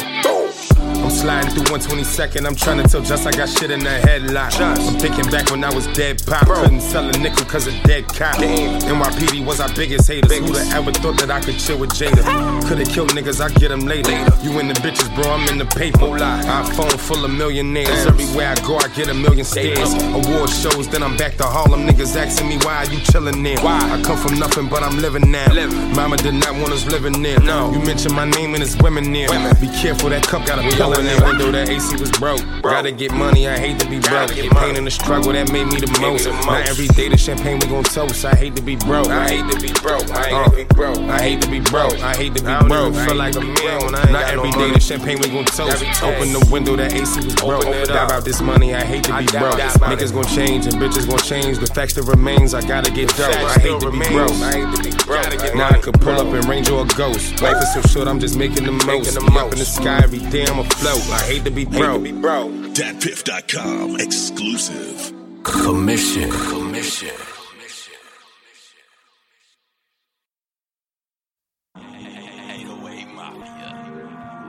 [1.04, 2.46] I'm sliding through 122nd.
[2.46, 4.58] I'm trying to tell just I got shit in the headlock.
[4.58, 6.46] I'm thinking back when I was dead pop.
[6.46, 8.36] Couldn't sell a nickel cause of dead cop.
[8.36, 10.32] NYPD was our biggest haters.
[10.32, 12.24] Who'da ever thought that I could chill with Jada?
[12.66, 14.12] Could've killed niggas, I get them later.
[14.40, 15.98] You in the bitches, bro, I'm in the paper.
[15.98, 18.06] iPhone full of millionaires.
[18.06, 19.92] Everywhere I go, I get a million stares.
[20.04, 21.86] Award shows, then I'm back to Harlem.
[21.86, 23.62] Niggas asking me why are you chillin' there?
[23.62, 23.76] Why?
[23.76, 25.52] I come from nothing, but I'm living now.
[25.94, 27.40] Mama did not want us living there.
[27.40, 27.70] No.
[27.72, 29.28] You mention my name and it's women there.
[29.60, 31.50] Be careful, that cup got a pill in that window.
[31.50, 32.42] That AC was broke.
[32.62, 34.30] Gotta get money, I hate to be broke.
[34.30, 36.26] Pain in the struggle, that made me the most.
[36.46, 38.24] Not every day the champagne we gon' toast.
[38.24, 39.08] I hate to be broke.
[39.08, 40.10] I hate to be broke.
[40.10, 40.98] I hate uh, to be broke.
[40.98, 41.98] I hate to be broke.
[42.00, 42.94] I hate to be broke.
[42.94, 43.90] Feel like a meal.
[43.90, 45.82] Not every day the champagne we gon' toast.
[46.02, 47.64] Open the window, that AC was broke.
[47.64, 49.60] Die about this money, I hate to be broke.
[49.88, 51.58] Niggas gon' change and bitches gon' change.
[51.58, 53.34] The facts that remains, I gotta get dope.
[53.34, 54.30] I hate to be broke.
[54.42, 55.54] I hate to be broke.
[55.54, 57.40] Now I could pull up and range or a ghost.
[57.40, 59.16] Life is so short, I'm just making the most.
[59.16, 61.02] Up in the sky every day, I'm afloat.
[61.10, 62.02] I hate to be broke.
[62.02, 65.12] DatPiff.com exclusive.
[65.42, 66.30] Commission.
[66.30, 67.10] Commission.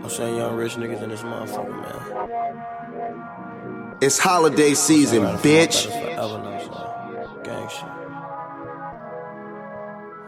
[0.03, 3.95] I'm saying young rich niggas in this motherfucker, man.
[4.01, 5.87] It's holiday season, bitch.
[5.87, 7.41] Forever know, so.
[7.43, 7.89] Gang shit.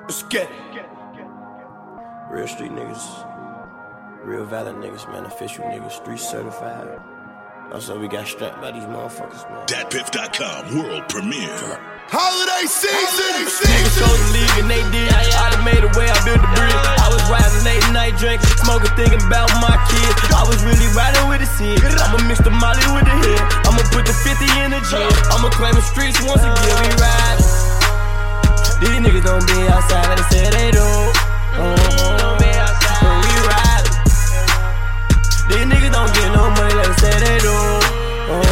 [0.04, 0.56] Let's get it.
[2.32, 3.37] Real street niggas.
[4.28, 5.24] Real valid niggas, man.
[5.24, 6.04] Official niggas.
[6.04, 7.00] Street certified.
[7.72, 9.64] Also, we got strapped by these motherfuckers, man.
[9.72, 11.80] DatPiff.com world premiere.
[12.12, 13.48] Holiday season!
[13.48, 15.08] Niggas chose the league and they did.
[15.16, 16.76] I done made a way, I built a bridge.
[16.76, 20.20] I was riding late night drinking, smoking, thinking about my kids.
[20.36, 21.80] I was really riding with the sin.
[21.80, 23.40] I'ma mix the molly with the head.
[23.64, 25.08] I'ma put the 50 in the gym.
[25.32, 26.76] I'ma claim the streets once again.
[26.84, 27.40] We ride.
[28.84, 30.84] These niggas don't be outside like they said they do.
[31.64, 32.17] Uh,
[35.98, 37.58] don't get no money like they said they do.
[38.30, 38.46] Uh,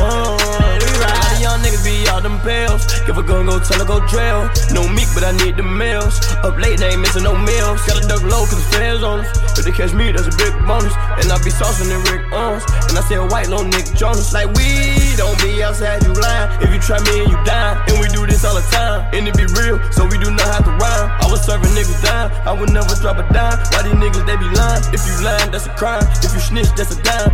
[0.00, 1.36] uh, we ride.
[1.36, 2.88] Young niggas be all them pills.
[3.04, 4.48] Give a gun, go tell her go drill.
[4.72, 6.16] No meat, but I need the meals.
[6.40, 7.84] Up late, they ain't missing no meals.
[7.84, 9.28] Gotta duck low, cause the feds on us.
[9.58, 10.94] If they catch me, that's a big bonus.
[11.20, 12.64] And I be saucing in Rick Owens.
[12.88, 14.32] And I say a white little Nick Jonas.
[14.32, 16.48] Like we don't be outside, you lying.
[16.64, 17.76] If you try me you die.
[17.92, 19.06] And we do this all the time.
[19.14, 21.08] And it be real, so we do not have to rhyme.
[21.22, 22.30] I was serving niggas dime.
[22.42, 23.58] I would never drop a dime.
[23.70, 24.82] Why these niggas, they be lying?
[24.90, 26.02] If you lying, that's a crime.
[26.22, 27.30] If you snitch, that's a dime.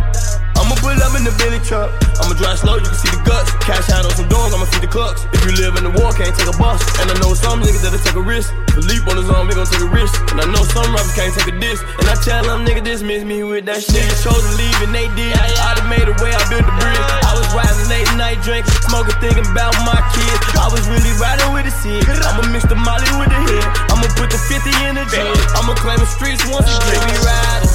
[0.55, 1.93] I'ma pull up in the Bentley truck.
[2.21, 3.53] I'ma drive slow, you can see the guts.
[3.61, 5.27] Cash out on some doors, I'ma feed the clucks.
[5.33, 6.81] If you live in the war, can't take a bus.
[7.01, 8.49] And I know some niggas that'll take a risk.
[8.73, 10.15] Philippe on his own, we gon' take a risk.
[10.33, 11.85] And I know some rappers can't take a diss.
[12.01, 13.93] And I tell them niggas dismiss me with that shit.
[13.93, 15.37] Niggas chose to leave and they did.
[15.37, 17.05] I done made a way, I built the bridge.
[17.29, 20.41] I was riding late night drinking, smoking, thinking about my kids.
[20.57, 22.03] I was really riding with the sin.
[22.03, 23.65] I'ma mix the molly with the head.
[23.91, 25.31] I'ma put the 50 in the gym.
[25.55, 26.99] I'ma claim the streets once again.
[27.07, 27.71] We riding.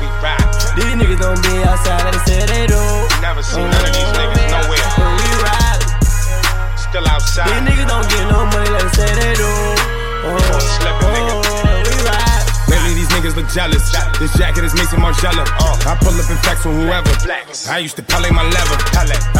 [0.00, 0.48] We ride.
[0.78, 2.82] These niggas don't be outside like they say they do.
[3.20, 4.88] Never seen none of these niggas oh, nowhere.
[4.94, 5.82] But we ride.
[6.78, 7.50] Still outside.
[7.50, 9.50] These niggas don't get no money like they say they do.
[10.28, 11.75] Oh, slipping, nigga.
[13.16, 13.80] Niggas look jealous.
[14.20, 15.48] This jacket is Maison Margiela.
[15.88, 17.08] I pull up in facts on whoever.
[17.64, 18.76] I used to parlay my lever.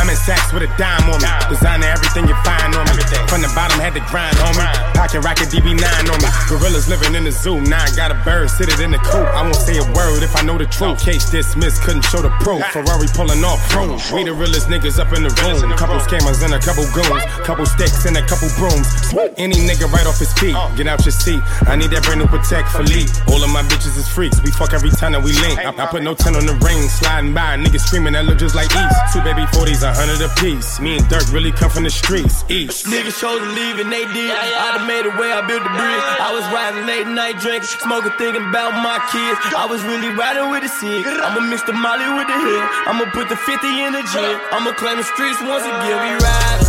[0.01, 1.29] I'm in sacks with a dime on me.
[1.53, 3.05] Designer everything you find on me.
[3.29, 4.65] From the bottom had to grind on me.
[4.97, 6.31] Pocket rocket DB9 on me.
[6.49, 7.61] Gorillas living in the zoo.
[7.69, 9.29] Now I got a bird sitting in the coop.
[9.37, 11.05] I won't say a word if I know the truth.
[11.05, 12.65] Case dismissed, couldn't show the proof.
[12.73, 14.01] Ferrari pulling off chrome.
[14.17, 15.61] We the realest niggas up in the room.
[15.77, 17.21] Couple scammers and a couple goons.
[17.45, 18.89] Couple sticks and a couple brooms.
[19.37, 20.57] Any nigga right off his feet.
[20.81, 21.45] Get out your seat.
[21.69, 23.13] I need that brand new Patek Philippe.
[23.29, 24.41] All of my bitches is freaks.
[24.43, 25.59] We fuck every time that we link.
[25.59, 26.89] I, I put no 10 on the ring.
[26.89, 28.99] Sliding by, niggas screaming that look just like East.
[29.13, 30.81] Two baby 40s, a hundred a piece.
[30.81, 32.45] Me and Dirk really come from the streets.
[32.49, 32.87] East.
[32.87, 34.31] Niggas chose to leave and they did.
[34.33, 36.05] I done made a way, I built the bridge.
[36.23, 39.39] I was riding late night drinking, smoking, thinking about my kids.
[39.55, 41.05] I was really riding with the sick.
[41.07, 42.65] I'ma mix the molly with the head.
[42.89, 44.37] I'ma put the 50 in the gym.
[44.55, 45.99] I'ma claim the streets once again.
[46.01, 46.63] We ride.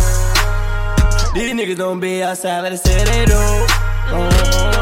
[1.34, 3.34] These niggas don't be outside like they say they do.
[4.10, 4.77] Oh,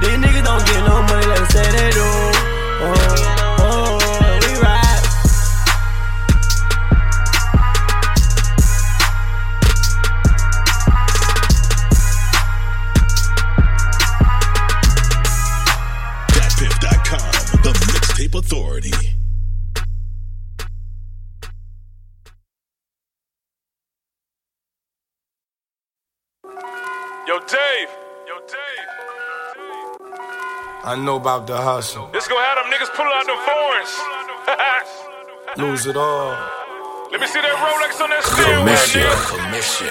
[0.00, 2.25] These niggas don't get no money like they say they do.
[30.86, 32.08] I know about the hustle.
[32.12, 33.90] This gonna have them niggas pull out them foreigns.
[35.58, 36.30] Lose it all.
[37.10, 39.90] Let me see that Rolex on that steering wheel, Commission.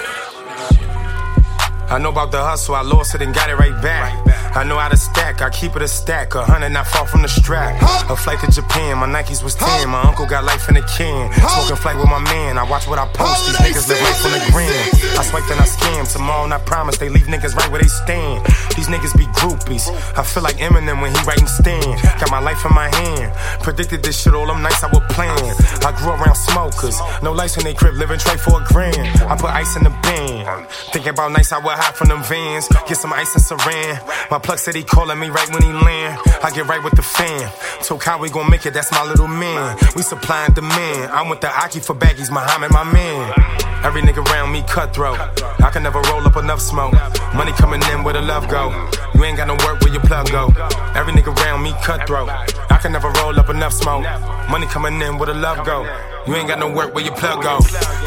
[1.90, 4.25] I know about the hustle, I lost it and got it right back.
[4.56, 6.34] I know how to stack, I keep it a stack.
[6.34, 7.76] A hundred not far from the strap.
[8.08, 9.90] A flight to Japan, my Nikes was 10.
[9.90, 11.30] My uncle got life in a can.
[11.34, 13.44] Smoking flight with my man, I watch what I post.
[13.44, 15.20] These niggas live life on the gram.
[15.20, 16.10] I swipe and I scam.
[16.10, 18.46] Tomorrow, I promise they leave niggas right where they stand.
[18.76, 19.92] These niggas be groupies.
[20.16, 22.00] I feel like Eminem when he writing stand.
[22.16, 23.36] Got my life in my hand.
[23.60, 25.36] Predicted this shit all them nights I would plan.
[25.84, 26.96] I grew around smokers.
[27.22, 28.96] No lights in they crib, living trade for a grand.
[29.28, 30.66] I put ice in the band.
[30.96, 32.68] Thinking about nights I would hide from them vans.
[32.88, 34.00] Get some ice and saran.
[34.30, 36.20] My plug said he calling me right when he land.
[36.40, 37.50] I get right with the fam.
[37.82, 39.76] Told how we gon' make it, that's my little man.
[39.96, 41.10] We supply and demand.
[41.10, 43.34] I'm with the Aki for baggies, Muhammad, my man.
[43.82, 45.18] Every nigga around me cutthroat.
[45.60, 46.94] I can never roll up enough smoke.
[47.34, 48.70] Money coming in where the love go.
[49.14, 50.46] You ain't got no work where your plug go.
[50.94, 52.28] Every nigga around me cutthroat.
[52.70, 54.04] I can never roll up enough smoke.
[54.48, 55.82] Money coming in where the love go.
[56.26, 57.58] You ain't got no work where your plug go.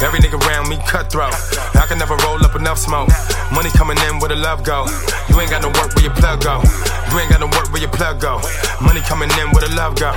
[0.04, 1.34] Every nigga around me cutthroat.
[1.76, 3.08] I can never roll up enough smoke.
[3.52, 4.86] Money coming in where the love go.
[5.30, 6.60] You ain't got no work where your plug go.
[7.12, 8.42] You ain't got no work where your plug go.
[8.82, 10.12] Money coming in where the love go.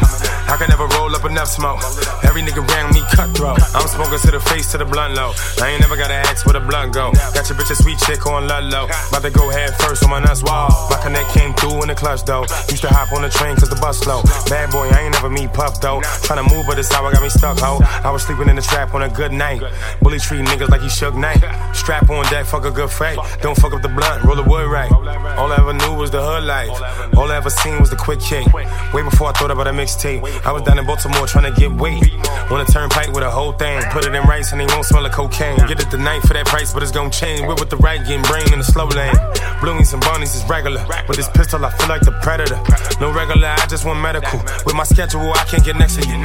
[0.51, 1.81] I can never roll up enough smoke.
[2.27, 3.63] Every nigga around me cutthroat.
[3.73, 5.33] I'm smoking to the face to the blunt low.
[5.63, 7.13] I ain't never gotta ask where the blunt go.
[7.33, 8.85] Got your bitch a sweet chick on low.
[8.85, 10.69] About to go head first on my nuts wall.
[10.91, 12.43] My connect came through in the clutch though.
[12.69, 14.23] Used to hop on the train cause the bus slow.
[14.51, 16.01] Bad boy, I ain't never meet Puff though.
[16.25, 17.81] Tryna move, but this hour got me stuck, ho.
[18.05, 19.61] I was sleeping in the trap on a good night.
[20.01, 21.43] Bully treat niggas like he shook night.
[21.75, 23.19] Strap on deck, fuck a good fight.
[23.41, 24.91] Don't fuck up the blunt, roll the wood right.
[25.39, 26.71] All I ever knew was the hood life.
[27.17, 28.47] All I ever seen was the quick kick.
[28.53, 30.23] Way before I thought about a mixtape.
[30.45, 32.03] I was down in Baltimore trying to get weight.
[32.51, 33.83] On a turnpike with a whole thing.
[33.91, 35.57] Put it in rice and they won't smell of cocaine.
[35.67, 37.43] Get it the night for that price, but it's gonna change.
[37.43, 39.15] We're with the right, getting brain in the slow lane.
[39.61, 40.85] Blueies and bunnies is regular.
[41.09, 42.61] With this pistol, I feel like the predator.
[43.01, 44.39] No regular, I just want medical.
[44.67, 46.17] With my schedule, I can't get next to you.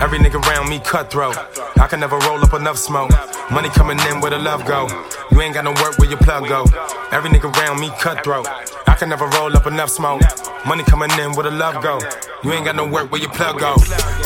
[0.00, 1.36] Every nigga around me cutthroat.
[1.78, 3.10] I can never roll up enough smoke.
[3.50, 4.88] Money coming in where the love go.
[5.30, 6.64] You ain't got no work where your plug go.
[7.12, 8.46] Every nigga around me cutthroat.
[8.86, 10.22] I can never roll up enough smoke.
[10.66, 11.98] Money coming in where the love go.
[12.44, 13.74] You ain't got no work where your plug go.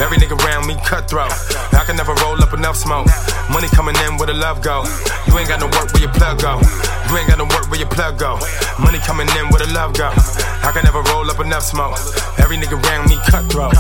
[0.00, 1.32] Every nigga around me cutthroat.
[1.72, 3.06] I can never roll up enough smoke.
[3.50, 4.84] Money coming in where the love go.
[5.28, 6.60] You ain't got no work where your plug go.
[7.08, 8.35] You ain't got no work where your plug go.
[8.78, 10.10] Money coming in where the love go.
[10.10, 11.98] I can never roll up enough smoke.
[12.38, 13.74] Every nigga around me cutthroat.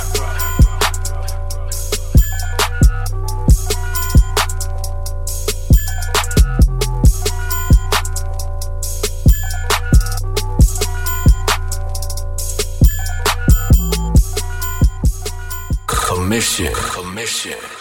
[15.86, 16.72] Commission.
[16.74, 17.75] Commission.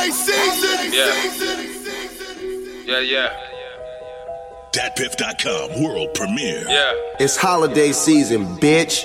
[0.00, 0.92] Holiday season.
[2.86, 3.00] Yeah.
[3.00, 3.36] Yeah, yeah.
[4.72, 6.64] DatPiff.com world premiere.
[6.66, 6.92] Yeah.
[7.18, 9.04] It's holiday season, bitch.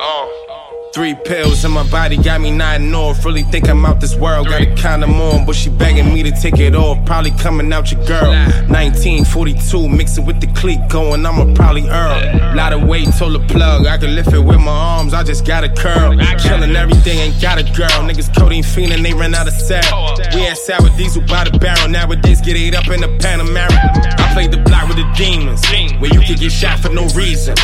[0.00, 0.51] Oh.
[0.92, 3.24] Three pills in my body got me nodding off.
[3.24, 4.48] Really think I'm out this world.
[4.48, 7.02] Got a condom on, but she begging me to take it off.
[7.06, 8.28] Probably coming out your girl.
[8.68, 11.24] 1942, mixing with the clique going.
[11.24, 12.54] I'ma probably earn.
[12.54, 13.86] Lot of weight, told the plug.
[13.86, 15.14] I can lift it with my arms.
[15.14, 16.14] I just got a curl.
[16.38, 18.04] Killing everything, ain't got a girl.
[18.04, 19.80] Niggas codeine fiendin', they ran out of cell.
[19.86, 21.88] Oh, we had sour diesel by the barrel.
[21.88, 23.72] Nowadays get ate up in the Panamera.
[24.20, 25.64] I played the block with the demons,
[26.00, 27.54] where you can get shot for no reason.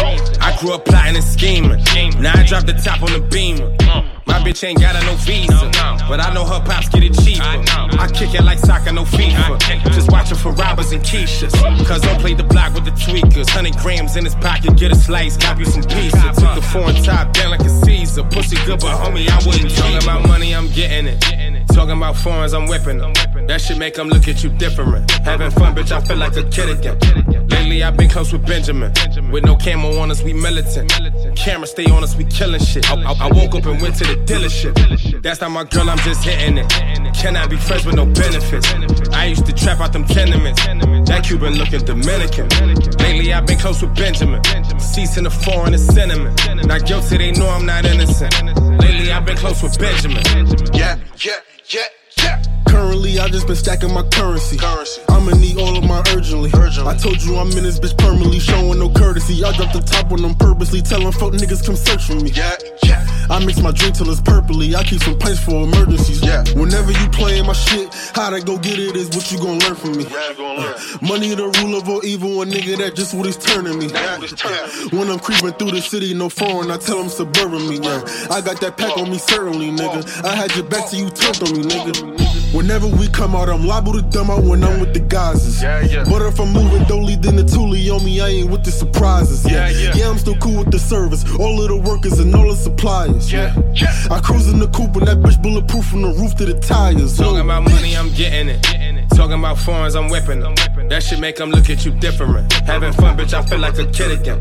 [0.40, 1.84] I grew up plotting and scheming.
[2.22, 3.74] Now I drop the top on the beamer.
[3.80, 4.02] Uh.
[4.28, 5.70] My bitch ain't got a no visa,
[6.06, 7.42] but I know her pops get it cheaper.
[7.42, 9.58] I kick it like soccer, no FIFA.
[9.94, 11.52] Just watching for robbers and Keishas.
[11.86, 13.46] Cause don't play the block with the tweakers.
[13.46, 16.20] 100 grams in his pocket, get a slice, cop you some pizza.
[16.36, 18.22] Took the foreign top down like a Caesar.
[18.24, 21.24] Pussy good, but homie, I wouldn't talk about money, I'm getting it.
[21.68, 23.14] Talking about foreigns, I'm whipping them.
[23.46, 25.10] That shit make them look at you different.
[25.22, 26.98] Having fun, bitch, I feel like a kid again.
[27.48, 28.92] Lately, I've been close with Benjamin.
[29.30, 30.92] With no camo on us, we militant.
[31.38, 32.90] Camera stay on us, we killing shit.
[32.90, 35.22] I, I, woke up and went to the dealership.
[35.22, 36.68] That's not my girl, I'm just hitting it.
[37.14, 38.66] Cannot be friends with no benefits.
[39.12, 40.60] I used to trap out them tenements.
[41.08, 42.48] That Cuban looking Dominican.
[42.98, 44.42] Lately, I've been close with Benjamin.
[44.80, 46.34] Seats in the foreign and cinnamon.
[46.66, 48.34] Not guilty, they know I'm not innocent.
[48.78, 50.22] Lately, I've been close with Benjamin.
[50.74, 51.32] Yeah, yeah,
[51.70, 51.86] yeah.
[52.78, 54.56] Currently, I just been stacking my currency.
[54.56, 55.02] currency.
[55.08, 56.48] I'ma need all of my urgently.
[56.54, 59.42] I told you I'm in this bitch permanently, showing no courtesy.
[59.42, 62.30] I dropped the top on them purposely, telling fuck niggas come search for me.
[62.30, 62.54] Yeah,
[62.84, 63.17] yeah.
[63.30, 64.74] I mix my drink till it's purpley.
[64.74, 66.24] I keep some pints for emergencies.
[66.24, 66.44] Yeah.
[66.54, 69.74] Whenever you playing my shit, how to go get it is what you gon' learn
[69.74, 70.04] from me.
[70.04, 70.76] Yeah, gonna learn.
[71.02, 73.88] Money the rule of all evil, a nigga that just what he's turning me.
[73.88, 74.18] Yeah.
[74.96, 77.78] When I'm creeping through the city, no foreign, I tell them suburban me.
[77.80, 78.02] Yeah.
[78.30, 80.24] I got that pack on me, certainly, nigga.
[80.24, 82.54] I had your back till you turned on me, nigga.
[82.54, 85.62] Whenever we come out, I'm liable to dumb out when I'm with the guys.
[85.62, 86.04] Yeah, yeah.
[86.04, 89.44] But if I'm moving dolly, then the Thule on me, I ain't with the surprises.
[89.44, 89.94] Yeah, yeah.
[89.94, 91.24] Yeah, I'm still cool with the service.
[91.38, 93.17] All of the workers and all the suppliers.
[93.18, 93.32] Flyers.
[93.32, 94.14] Yeah.
[94.14, 97.16] I cruise in the coupe and that bitch bulletproof from the roof to the tires.
[97.16, 99.08] Talking about money, I'm getting it.
[99.10, 100.54] Talking about foreigns, I'm whipping them.
[100.88, 102.52] That shit make them look at you different.
[102.52, 104.40] Having fun, bitch, I feel like a kid again.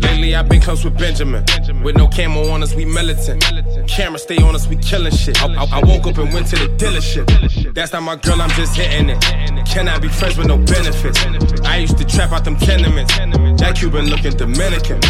[0.00, 1.44] Lately, I've been close with Benjamin.
[1.82, 3.42] With no camo on us, we militant.
[3.88, 5.42] Camera stay on us, we killing shit.
[5.42, 7.74] I, I, I woke up and went to the dealership.
[7.74, 9.22] That's not my girl, I'm just hitting it.
[9.66, 11.18] Can I be friends with no benefits?
[11.64, 13.16] I used to trap out them tenements.
[13.58, 15.00] That Cuban looking Dominican.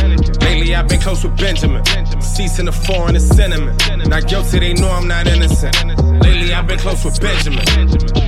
[0.41, 1.85] Lately, I've been close with Benjamin.
[2.21, 3.77] Ceasing the foreign and cinnamon.
[4.09, 5.77] Not guilty, they know I'm not innocent.
[6.23, 8.28] Lately, I've been close with Benjamin.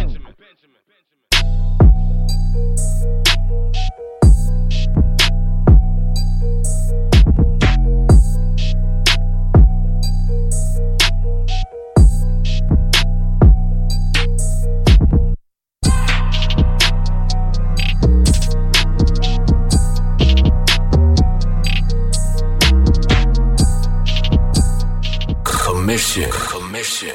[25.91, 26.31] Commission.
[26.31, 27.11] Commission.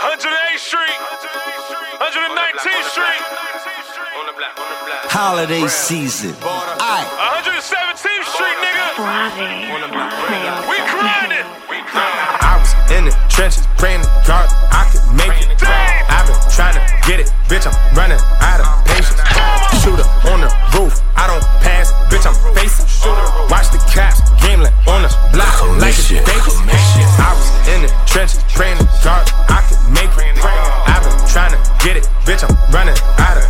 [0.00, 1.00] 108th Street,
[2.00, 3.22] 119th Street,
[5.12, 6.32] Holiday season.
[6.32, 7.04] Aight.
[7.04, 8.96] 117th Street, nigga.
[10.64, 11.44] We grinding.
[11.68, 12.16] We grinding.
[12.40, 15.55] I was in the trenches, praying to God I could make it.
[16.56, 17.68] I've been trying to get it, bitch.
[17.68, 19.20] I'm running out of patience.
[19.84, 22.24] Shooter on the roof, I don't pass, bitch.
[22.24, 22.86] I'm facing.
[23.52, 26.56] Watch the cops, gambling on the block like it's Vegas.
[27.20, 30.32] I was in the trenches, praying to God I could make it.
[30.88, 32.40] I've been trying to get it, bitch.
[32.40, 33.45] I'm running out of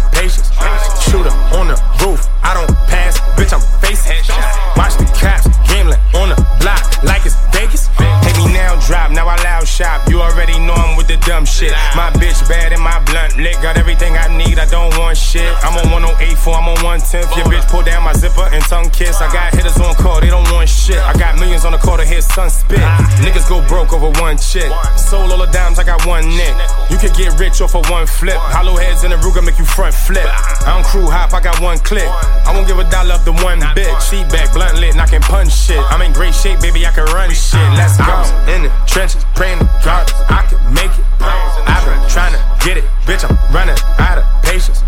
[17.17, 17.39] 110.
[17.39, 19.21] Your bitch pull down my zipper and tongue kiss.
[19.21, 20.99] I got hitters on call, they don't want shit.
[20.99, 22.81] I got millions on the call to hit sun spit.
[23.25, 24.71] Niggas go broke over one chick.
[24.97, 26.55] Sold all the dimes, I got one nick.
[26.91, 28.37] You could get rich off of one flip.
[28.37, 30.27] Hollow heads in the Ruger make you front flip.
[30.27, 32.09] I don't crew hop, I got one click.
[32.09, 34.01] I won't give a dollar up to one bitch.
[34.01, 35.81] Seat back, blunt lit, knocking punch shit.
[35.91, 37.61] I'm in great shape, baby, I can run shit.
[37.77, 38.05] Let's go.
[38.05, 41.05] I was in the trenches, praying to God I could make it.
[41.21, 43.25] I've been trying to get it, bitch.
[43.25, 44.83] I'm running out of patience.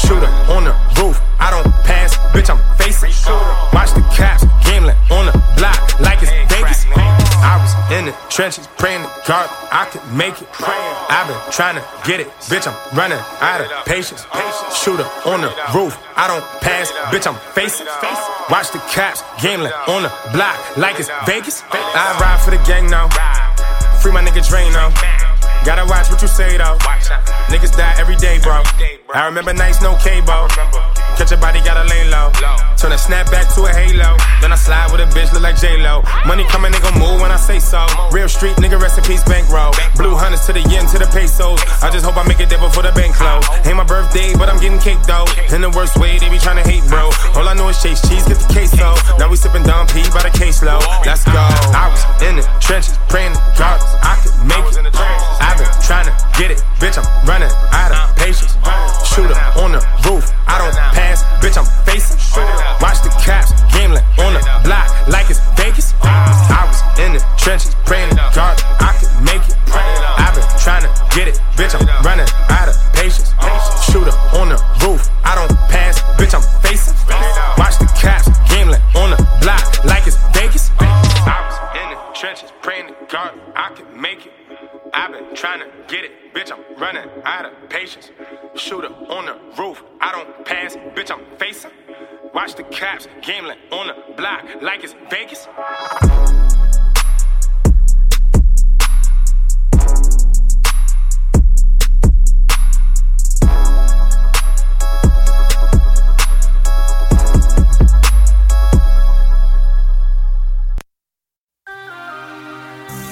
[0.00, 0.74] Shooter on the
[3.72, 6.86] Watch the cops, gambling on the block like it's Vegas.
[7.42, 10.48] I was in the trenches, praying to God I could make it.
[10.60, 12.68] I've been trying to get it, bitch.
[12.68, 14.24] I'm running out of patience.
[14.76, 17.26] Shooter on the roof, I don't pass, bitch.
[17.26, 17.86] I'm facing.
[18.50, 21.62] Watch the cops, gambling on the block like it's Vegas.
[21.72, 23.08] I ride for the gang now.
[24.00, 24.92] Free my nigga Drain now.
[25.64, 26.76] Gotta watch what you say though.
[27.48, 28.62] Niggas die every day, bro.
[29.14, 30.48] I remember nights, no cable.
[31.16, 32.30] Catch a body, gotta lay low.
[32.76, 34.16] Turn a snap back to a halo.
[34.40, 36.02] Then I slide with a bitch, look like J-Lo.
[36.26, 37.86] Money coming, nigga, move when I say so.
[38.10, 39.70] Real street, nigga, rest in peace, bankroll.
[39.96, 41.62] Blue hunters to the yen, to the pesos.
[41.82, 43.46] I just hope I make it there before the bank close.
[43.64, 45.26] Ain't my birthday, but I'm getting cake though.
[45.54, 47.12] In the worst way, they be trying to hate, bro.
[47.38, 48.96] All I know is chase cheese, get the queso.
[49.18, 50.80] Now we sipping Dom P by the case low.
[51.06, 51.38] Let's go.
[51.38, 54.74] I was in the trenches, praying to God I could make it.
[55.38, 56.98] I've been trying to get it, bitch.
[56.98, 58.58] I'm running out of patience.
[59.06, 61.01] Shooter on the roof, I don't pass,
[61.40, 61.58] bitch.
[61.58, 61.91] I'm facing.
[92.82, 95.46] Cops gambling on the block like it's Vegas.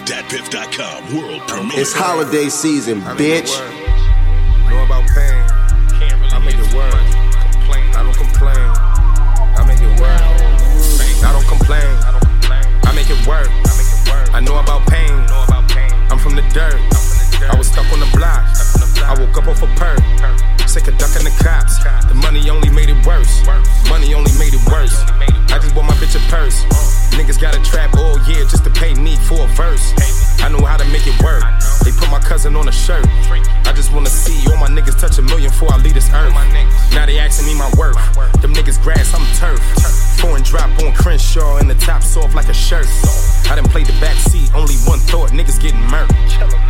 [0.05, 1.79] DatPiff.com world premiere.
[1.79, 3.80] It's holiday season, bitch.
[19.63, 20.01] Off perk.
[20.69, 21.83] Sick of ducking the cops.
[22.09, 23.45] The money only made it worse.
[23.89, 25.03] Money only made it worse.
[25.51, 26.65] I just bought my bitch a purse.
[27.15, 29.93] Niggas got a trap all year just to pay me for a verse.
[30.41, 31.43] I know how to make it work.
[31.85, 33.07] They put my cousin on a shirt.
[33.67, 36.35] I just wanna see all my niggas touch a million before I leave this earth.
[36.93, 37.97] Now they asking me my worth.
[38.41, 39.61] Them niggas grass, I'm turf.
[40.21, 42.87] Foreign drop on Crenshaw and the top soft like a shirt.
[43.49, 46.15] I done played the back seat, only one thought, niggas getting murked.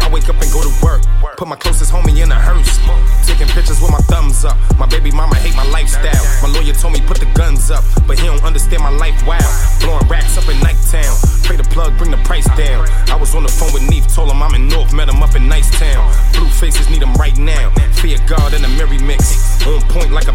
[0.03, 1.03] I wake up and go to work,
[1.37, 2.79] put my closest homie in a hearse.
[3.27, 4.57] Taking pictures with my thumbs up.
[4.79, 6.25] My baby mama hate my lifestyle.
[6.43, 9.27] My lawyer told me put the guns up, but he don't understand my life
[18.31, 19.61] God and a merry mix.
[19.67, 20.33] On point like a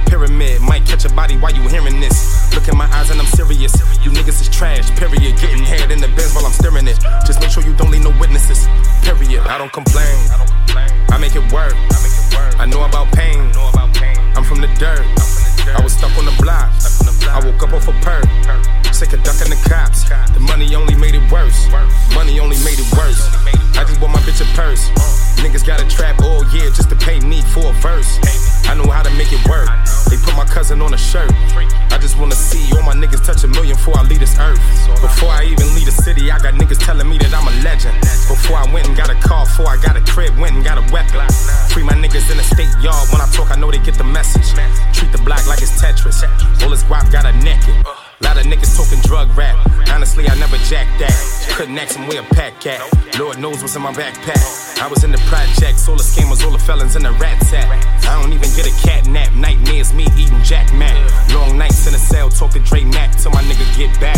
[51.86, 52.82] ask him a pack at.
[53.20, 54.82] Lord knows what's in my backpack.
[54.82, 57.68] I was in the projects, all the scammers, all the felons in the rat sack.
[58.06, 59.34] I don't even get a cat nap.
[59.34, 60.96] Nightmares, me eating Jack Mac.
[61.34, 64.15] Long nights in the cell, talk to Dre Mac till my nigga get back.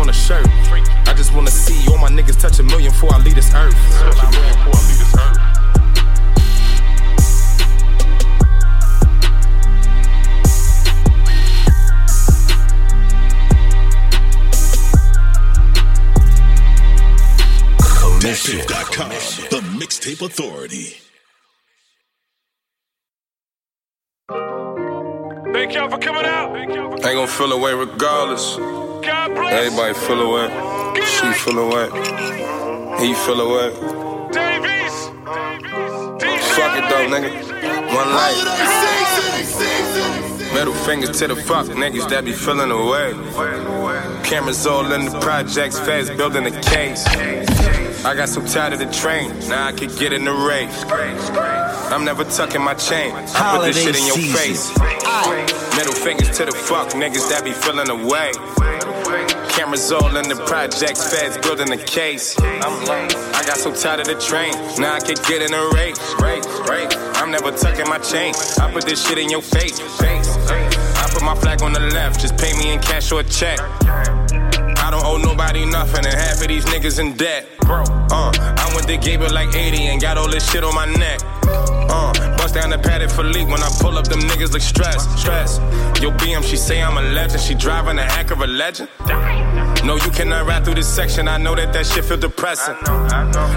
[0.00, 0.46] On a shirt.
[1.06, 3.74] I just wanna see all my niggas touch a million before I leave this earth.
[3.74, 5.36] Touch a million before I leave this earth.
[18.20, 19.10] DatPiff.com,
[19.50, 20.96] the mixtape authority.
[25.52, 26.56] Thank y'all for coming out.
[26.56, 26.72] Ain't
[27.02, 28.56] gonna feel away regardless.
[29.10, 30.48] Everybody feel away.
[31.04, 31.86] She feel away.
[33.00, 33.70] He feel away.
[36.54, 37.30] Fuck it though, nigga.
[37.92, 38.38] One life.
[40.54, 43.12] Middle fingers to the fuck niggas that be feeling away.
[44.22, 47.04] Cameras all in the projects, fast building a case.
[48.04, 50.84] I got so tired of the train, now I could get in the race.
[51.92, 53.12] I'm never tucking my chain.
[53.14, 54.70] I put this shit in your face.
[55.76, 58.32] Middle fingers to the fuck niggas that be feeling away.
[59.60, 62.34] Cameras all in the projects, feds building a case.
[62.40, 63.14] I'm late.
[63.36, 66.00] I got so tired of the train, now I could get in a race.
[67.20, 68.32] I'm never tucking my chain.
[68.58, 69.78] I put this shit in your face.
[70.00, 73.60] I put my flag on the left, just pay me in cash or a check.
[73.60, 77.46] I don't owe nobody nothing, and half of these niggas in debt.
[77.68, 81.20] Uh, I went to Gabriel like 80 and got all this shit on my neck.
[81.44, 85.18] Uh, bust down the paddock for leak when I pull up, them niggas look stressed,
[85.18, 85.60] stressed.
[86.02, 88.02] Yo, BM, she say I'm a legend, she driving the
[88.40, 88.88] a legend.
[89.84, 91.26] No, you cannot ride through this section.
[91.26, 92.76] I know that that shit feel depressing.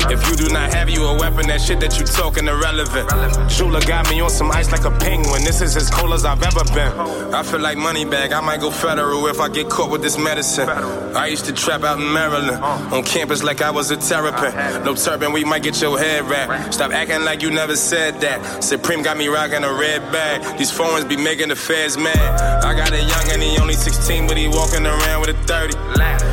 [0.09, 3.09] If you do not have you a weapon, that shit that you talking irrelevant.
[3.49, 5.43] Shula got me on some ice like a penguin.
[5.43, 7.33] This is as cold as I've ever been.
[7.33, 8.31] I feel like money bag.
[8.31, 10.69] I might go federal if I get caught with this medicine.
[10.69, 14.83] I used to trap out in Maryland on campus like I was a terrapin.
[14.85, 16.73] No turban, we might get your head wrapped.
[16.73, 18.63] Stop acting like you never said that.
[18.63, 20.57] Supreme got me rocking a red bag.
[20.57, 22.63] These foreigns be making the feds mad.
[22.63, 25.73] I got a young and he only 16, but he walking around with a 30.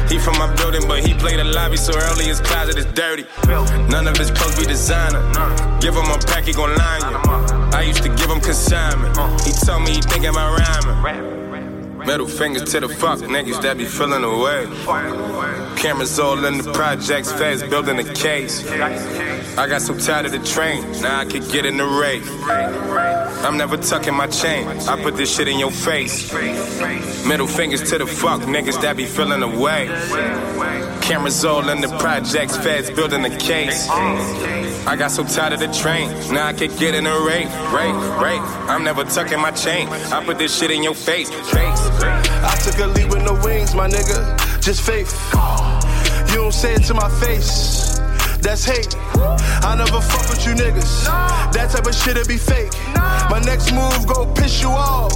[0.08, 3.24] He from my building, but he played the lobby so early his closet is dirty.
[3.88, 5.22] None of his clothes be designer.
[5.80, 7.18] Give him a pack, he gon' line you.
[7.72, 9.16] I used to give him consignment.
[9.42, 11.40] He told me he thinking about rhyming.
[12.06, 14.66] Middle fingers to the fuck niggas that be feeling away.
[15.76, 18.64] Cameras all in the projects, fast building a case.
[19.60, 22.26] I got so tired of the train, now I could get in the race.
[23.44, 26.32] I'm never tucking my chain, I put this shit in your face.
[27.26, 29.88] Middle fingers to the fuck niggas that be feeling away.
[31.02, 33.86] Cameras all in the projects, feds building a case.
[33.90, 37.94] I got so tired of the train, now I could get in a race, race,
[38.16, 38.40] race.
[38.66, 41.82] I'm never tucking my chain, I put this shit in your face, face.
[42.00, 45.12] I took a leap with no wings, my nigga, just faith.
[46.30, 48.00] You don't say it to my face,
[48.42, 48.94] that's hate.
[49.62, 51.04] I never fuck with you niggas,
[51.52, 52.72] that type of shit'll be fake.
[53.30, 55.12] My next move go piss you off.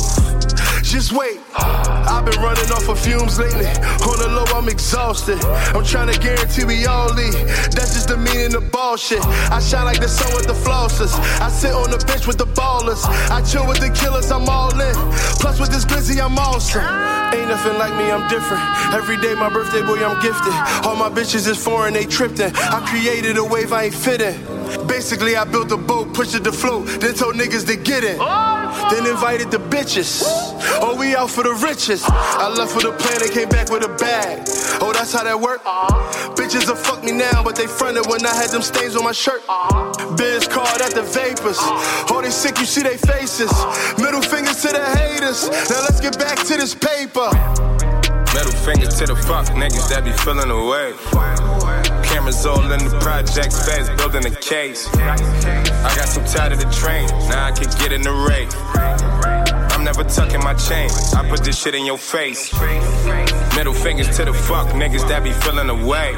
[1.14, 1.40] Weight.
[1.56, 3.66] I've been running off of fumes lately.
[4.06, 5.42] On the low, I'm exhausted.
[5.74, 7.32] I'm trying to guarantee we all leave.
[7.72, 9.24] That's just the meaning of bullshit.
[9.50, 11.12] I shine like the sun with the flossers.
[11.40, 13.04] I sit on the bench with the ballers.
[13.30, 14.94] I chill with the killers, I'm all in.
[15.40, 16.82] Plus with this glizzy, I'm awesome.
[17.34, 18.62] Ain't nothing like me, I'm different.
[18.92, 20.54] Every day my birthday, boy, I'm gifted.
[20.86, 22.54] All my bitches is foreign, they tripped in.
[22.56, 24.53] I created a wave I ain't fitting.
[24.86, 28.18] Basically, I built a boat, pushed it to float, then told niggas to get in.
[28.90, 30.22] Then invited the bitches.
[30.80, 32.02] Oh, we out for the riches.
[32.06, 34.42] I left for the planet, came back with a bag.
[34.80, 35.62] Oh, that's how that work.
[36.34, 39.12] Bitches will fuck me now, but they fronted when I had them stains on my
[39.12, 39.42] shirt.
[40.16, 41.58] Biz called at the vapors.
[42.10, 43.52] Oh, they sick, you see they faces.
[43.98, 45.48] Middle fingers to the haters.
[45.70, 47.30] Now let's get back to this paper.
[48.34, 50.92] Middle finger to the fuck niggas that be feeling away.
[52.14, 54.86] Cameras all in the projects, fast building a case.
[54.94, 58.54] I got so tired of the train, now I can get in the rate.
[59.74, 62.54] I'm never tucking my chain, I put this shit in your face.
[63.56, 66.14] Middle fingers to the fuck niggas that be feeling away.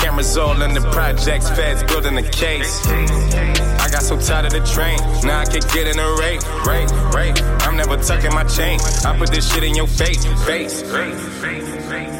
[0.00, 2.80] Cameras all in the projects, feds building a case.
[2.88, 6.90] I got so tired of the train, now I can get in a rate, rate,
[7.12, 7.42] rate.
[7.68, 11.86] I'm never tucking my chain, I put this shit in your face, face, face, face,
[11.86, 12.19] face.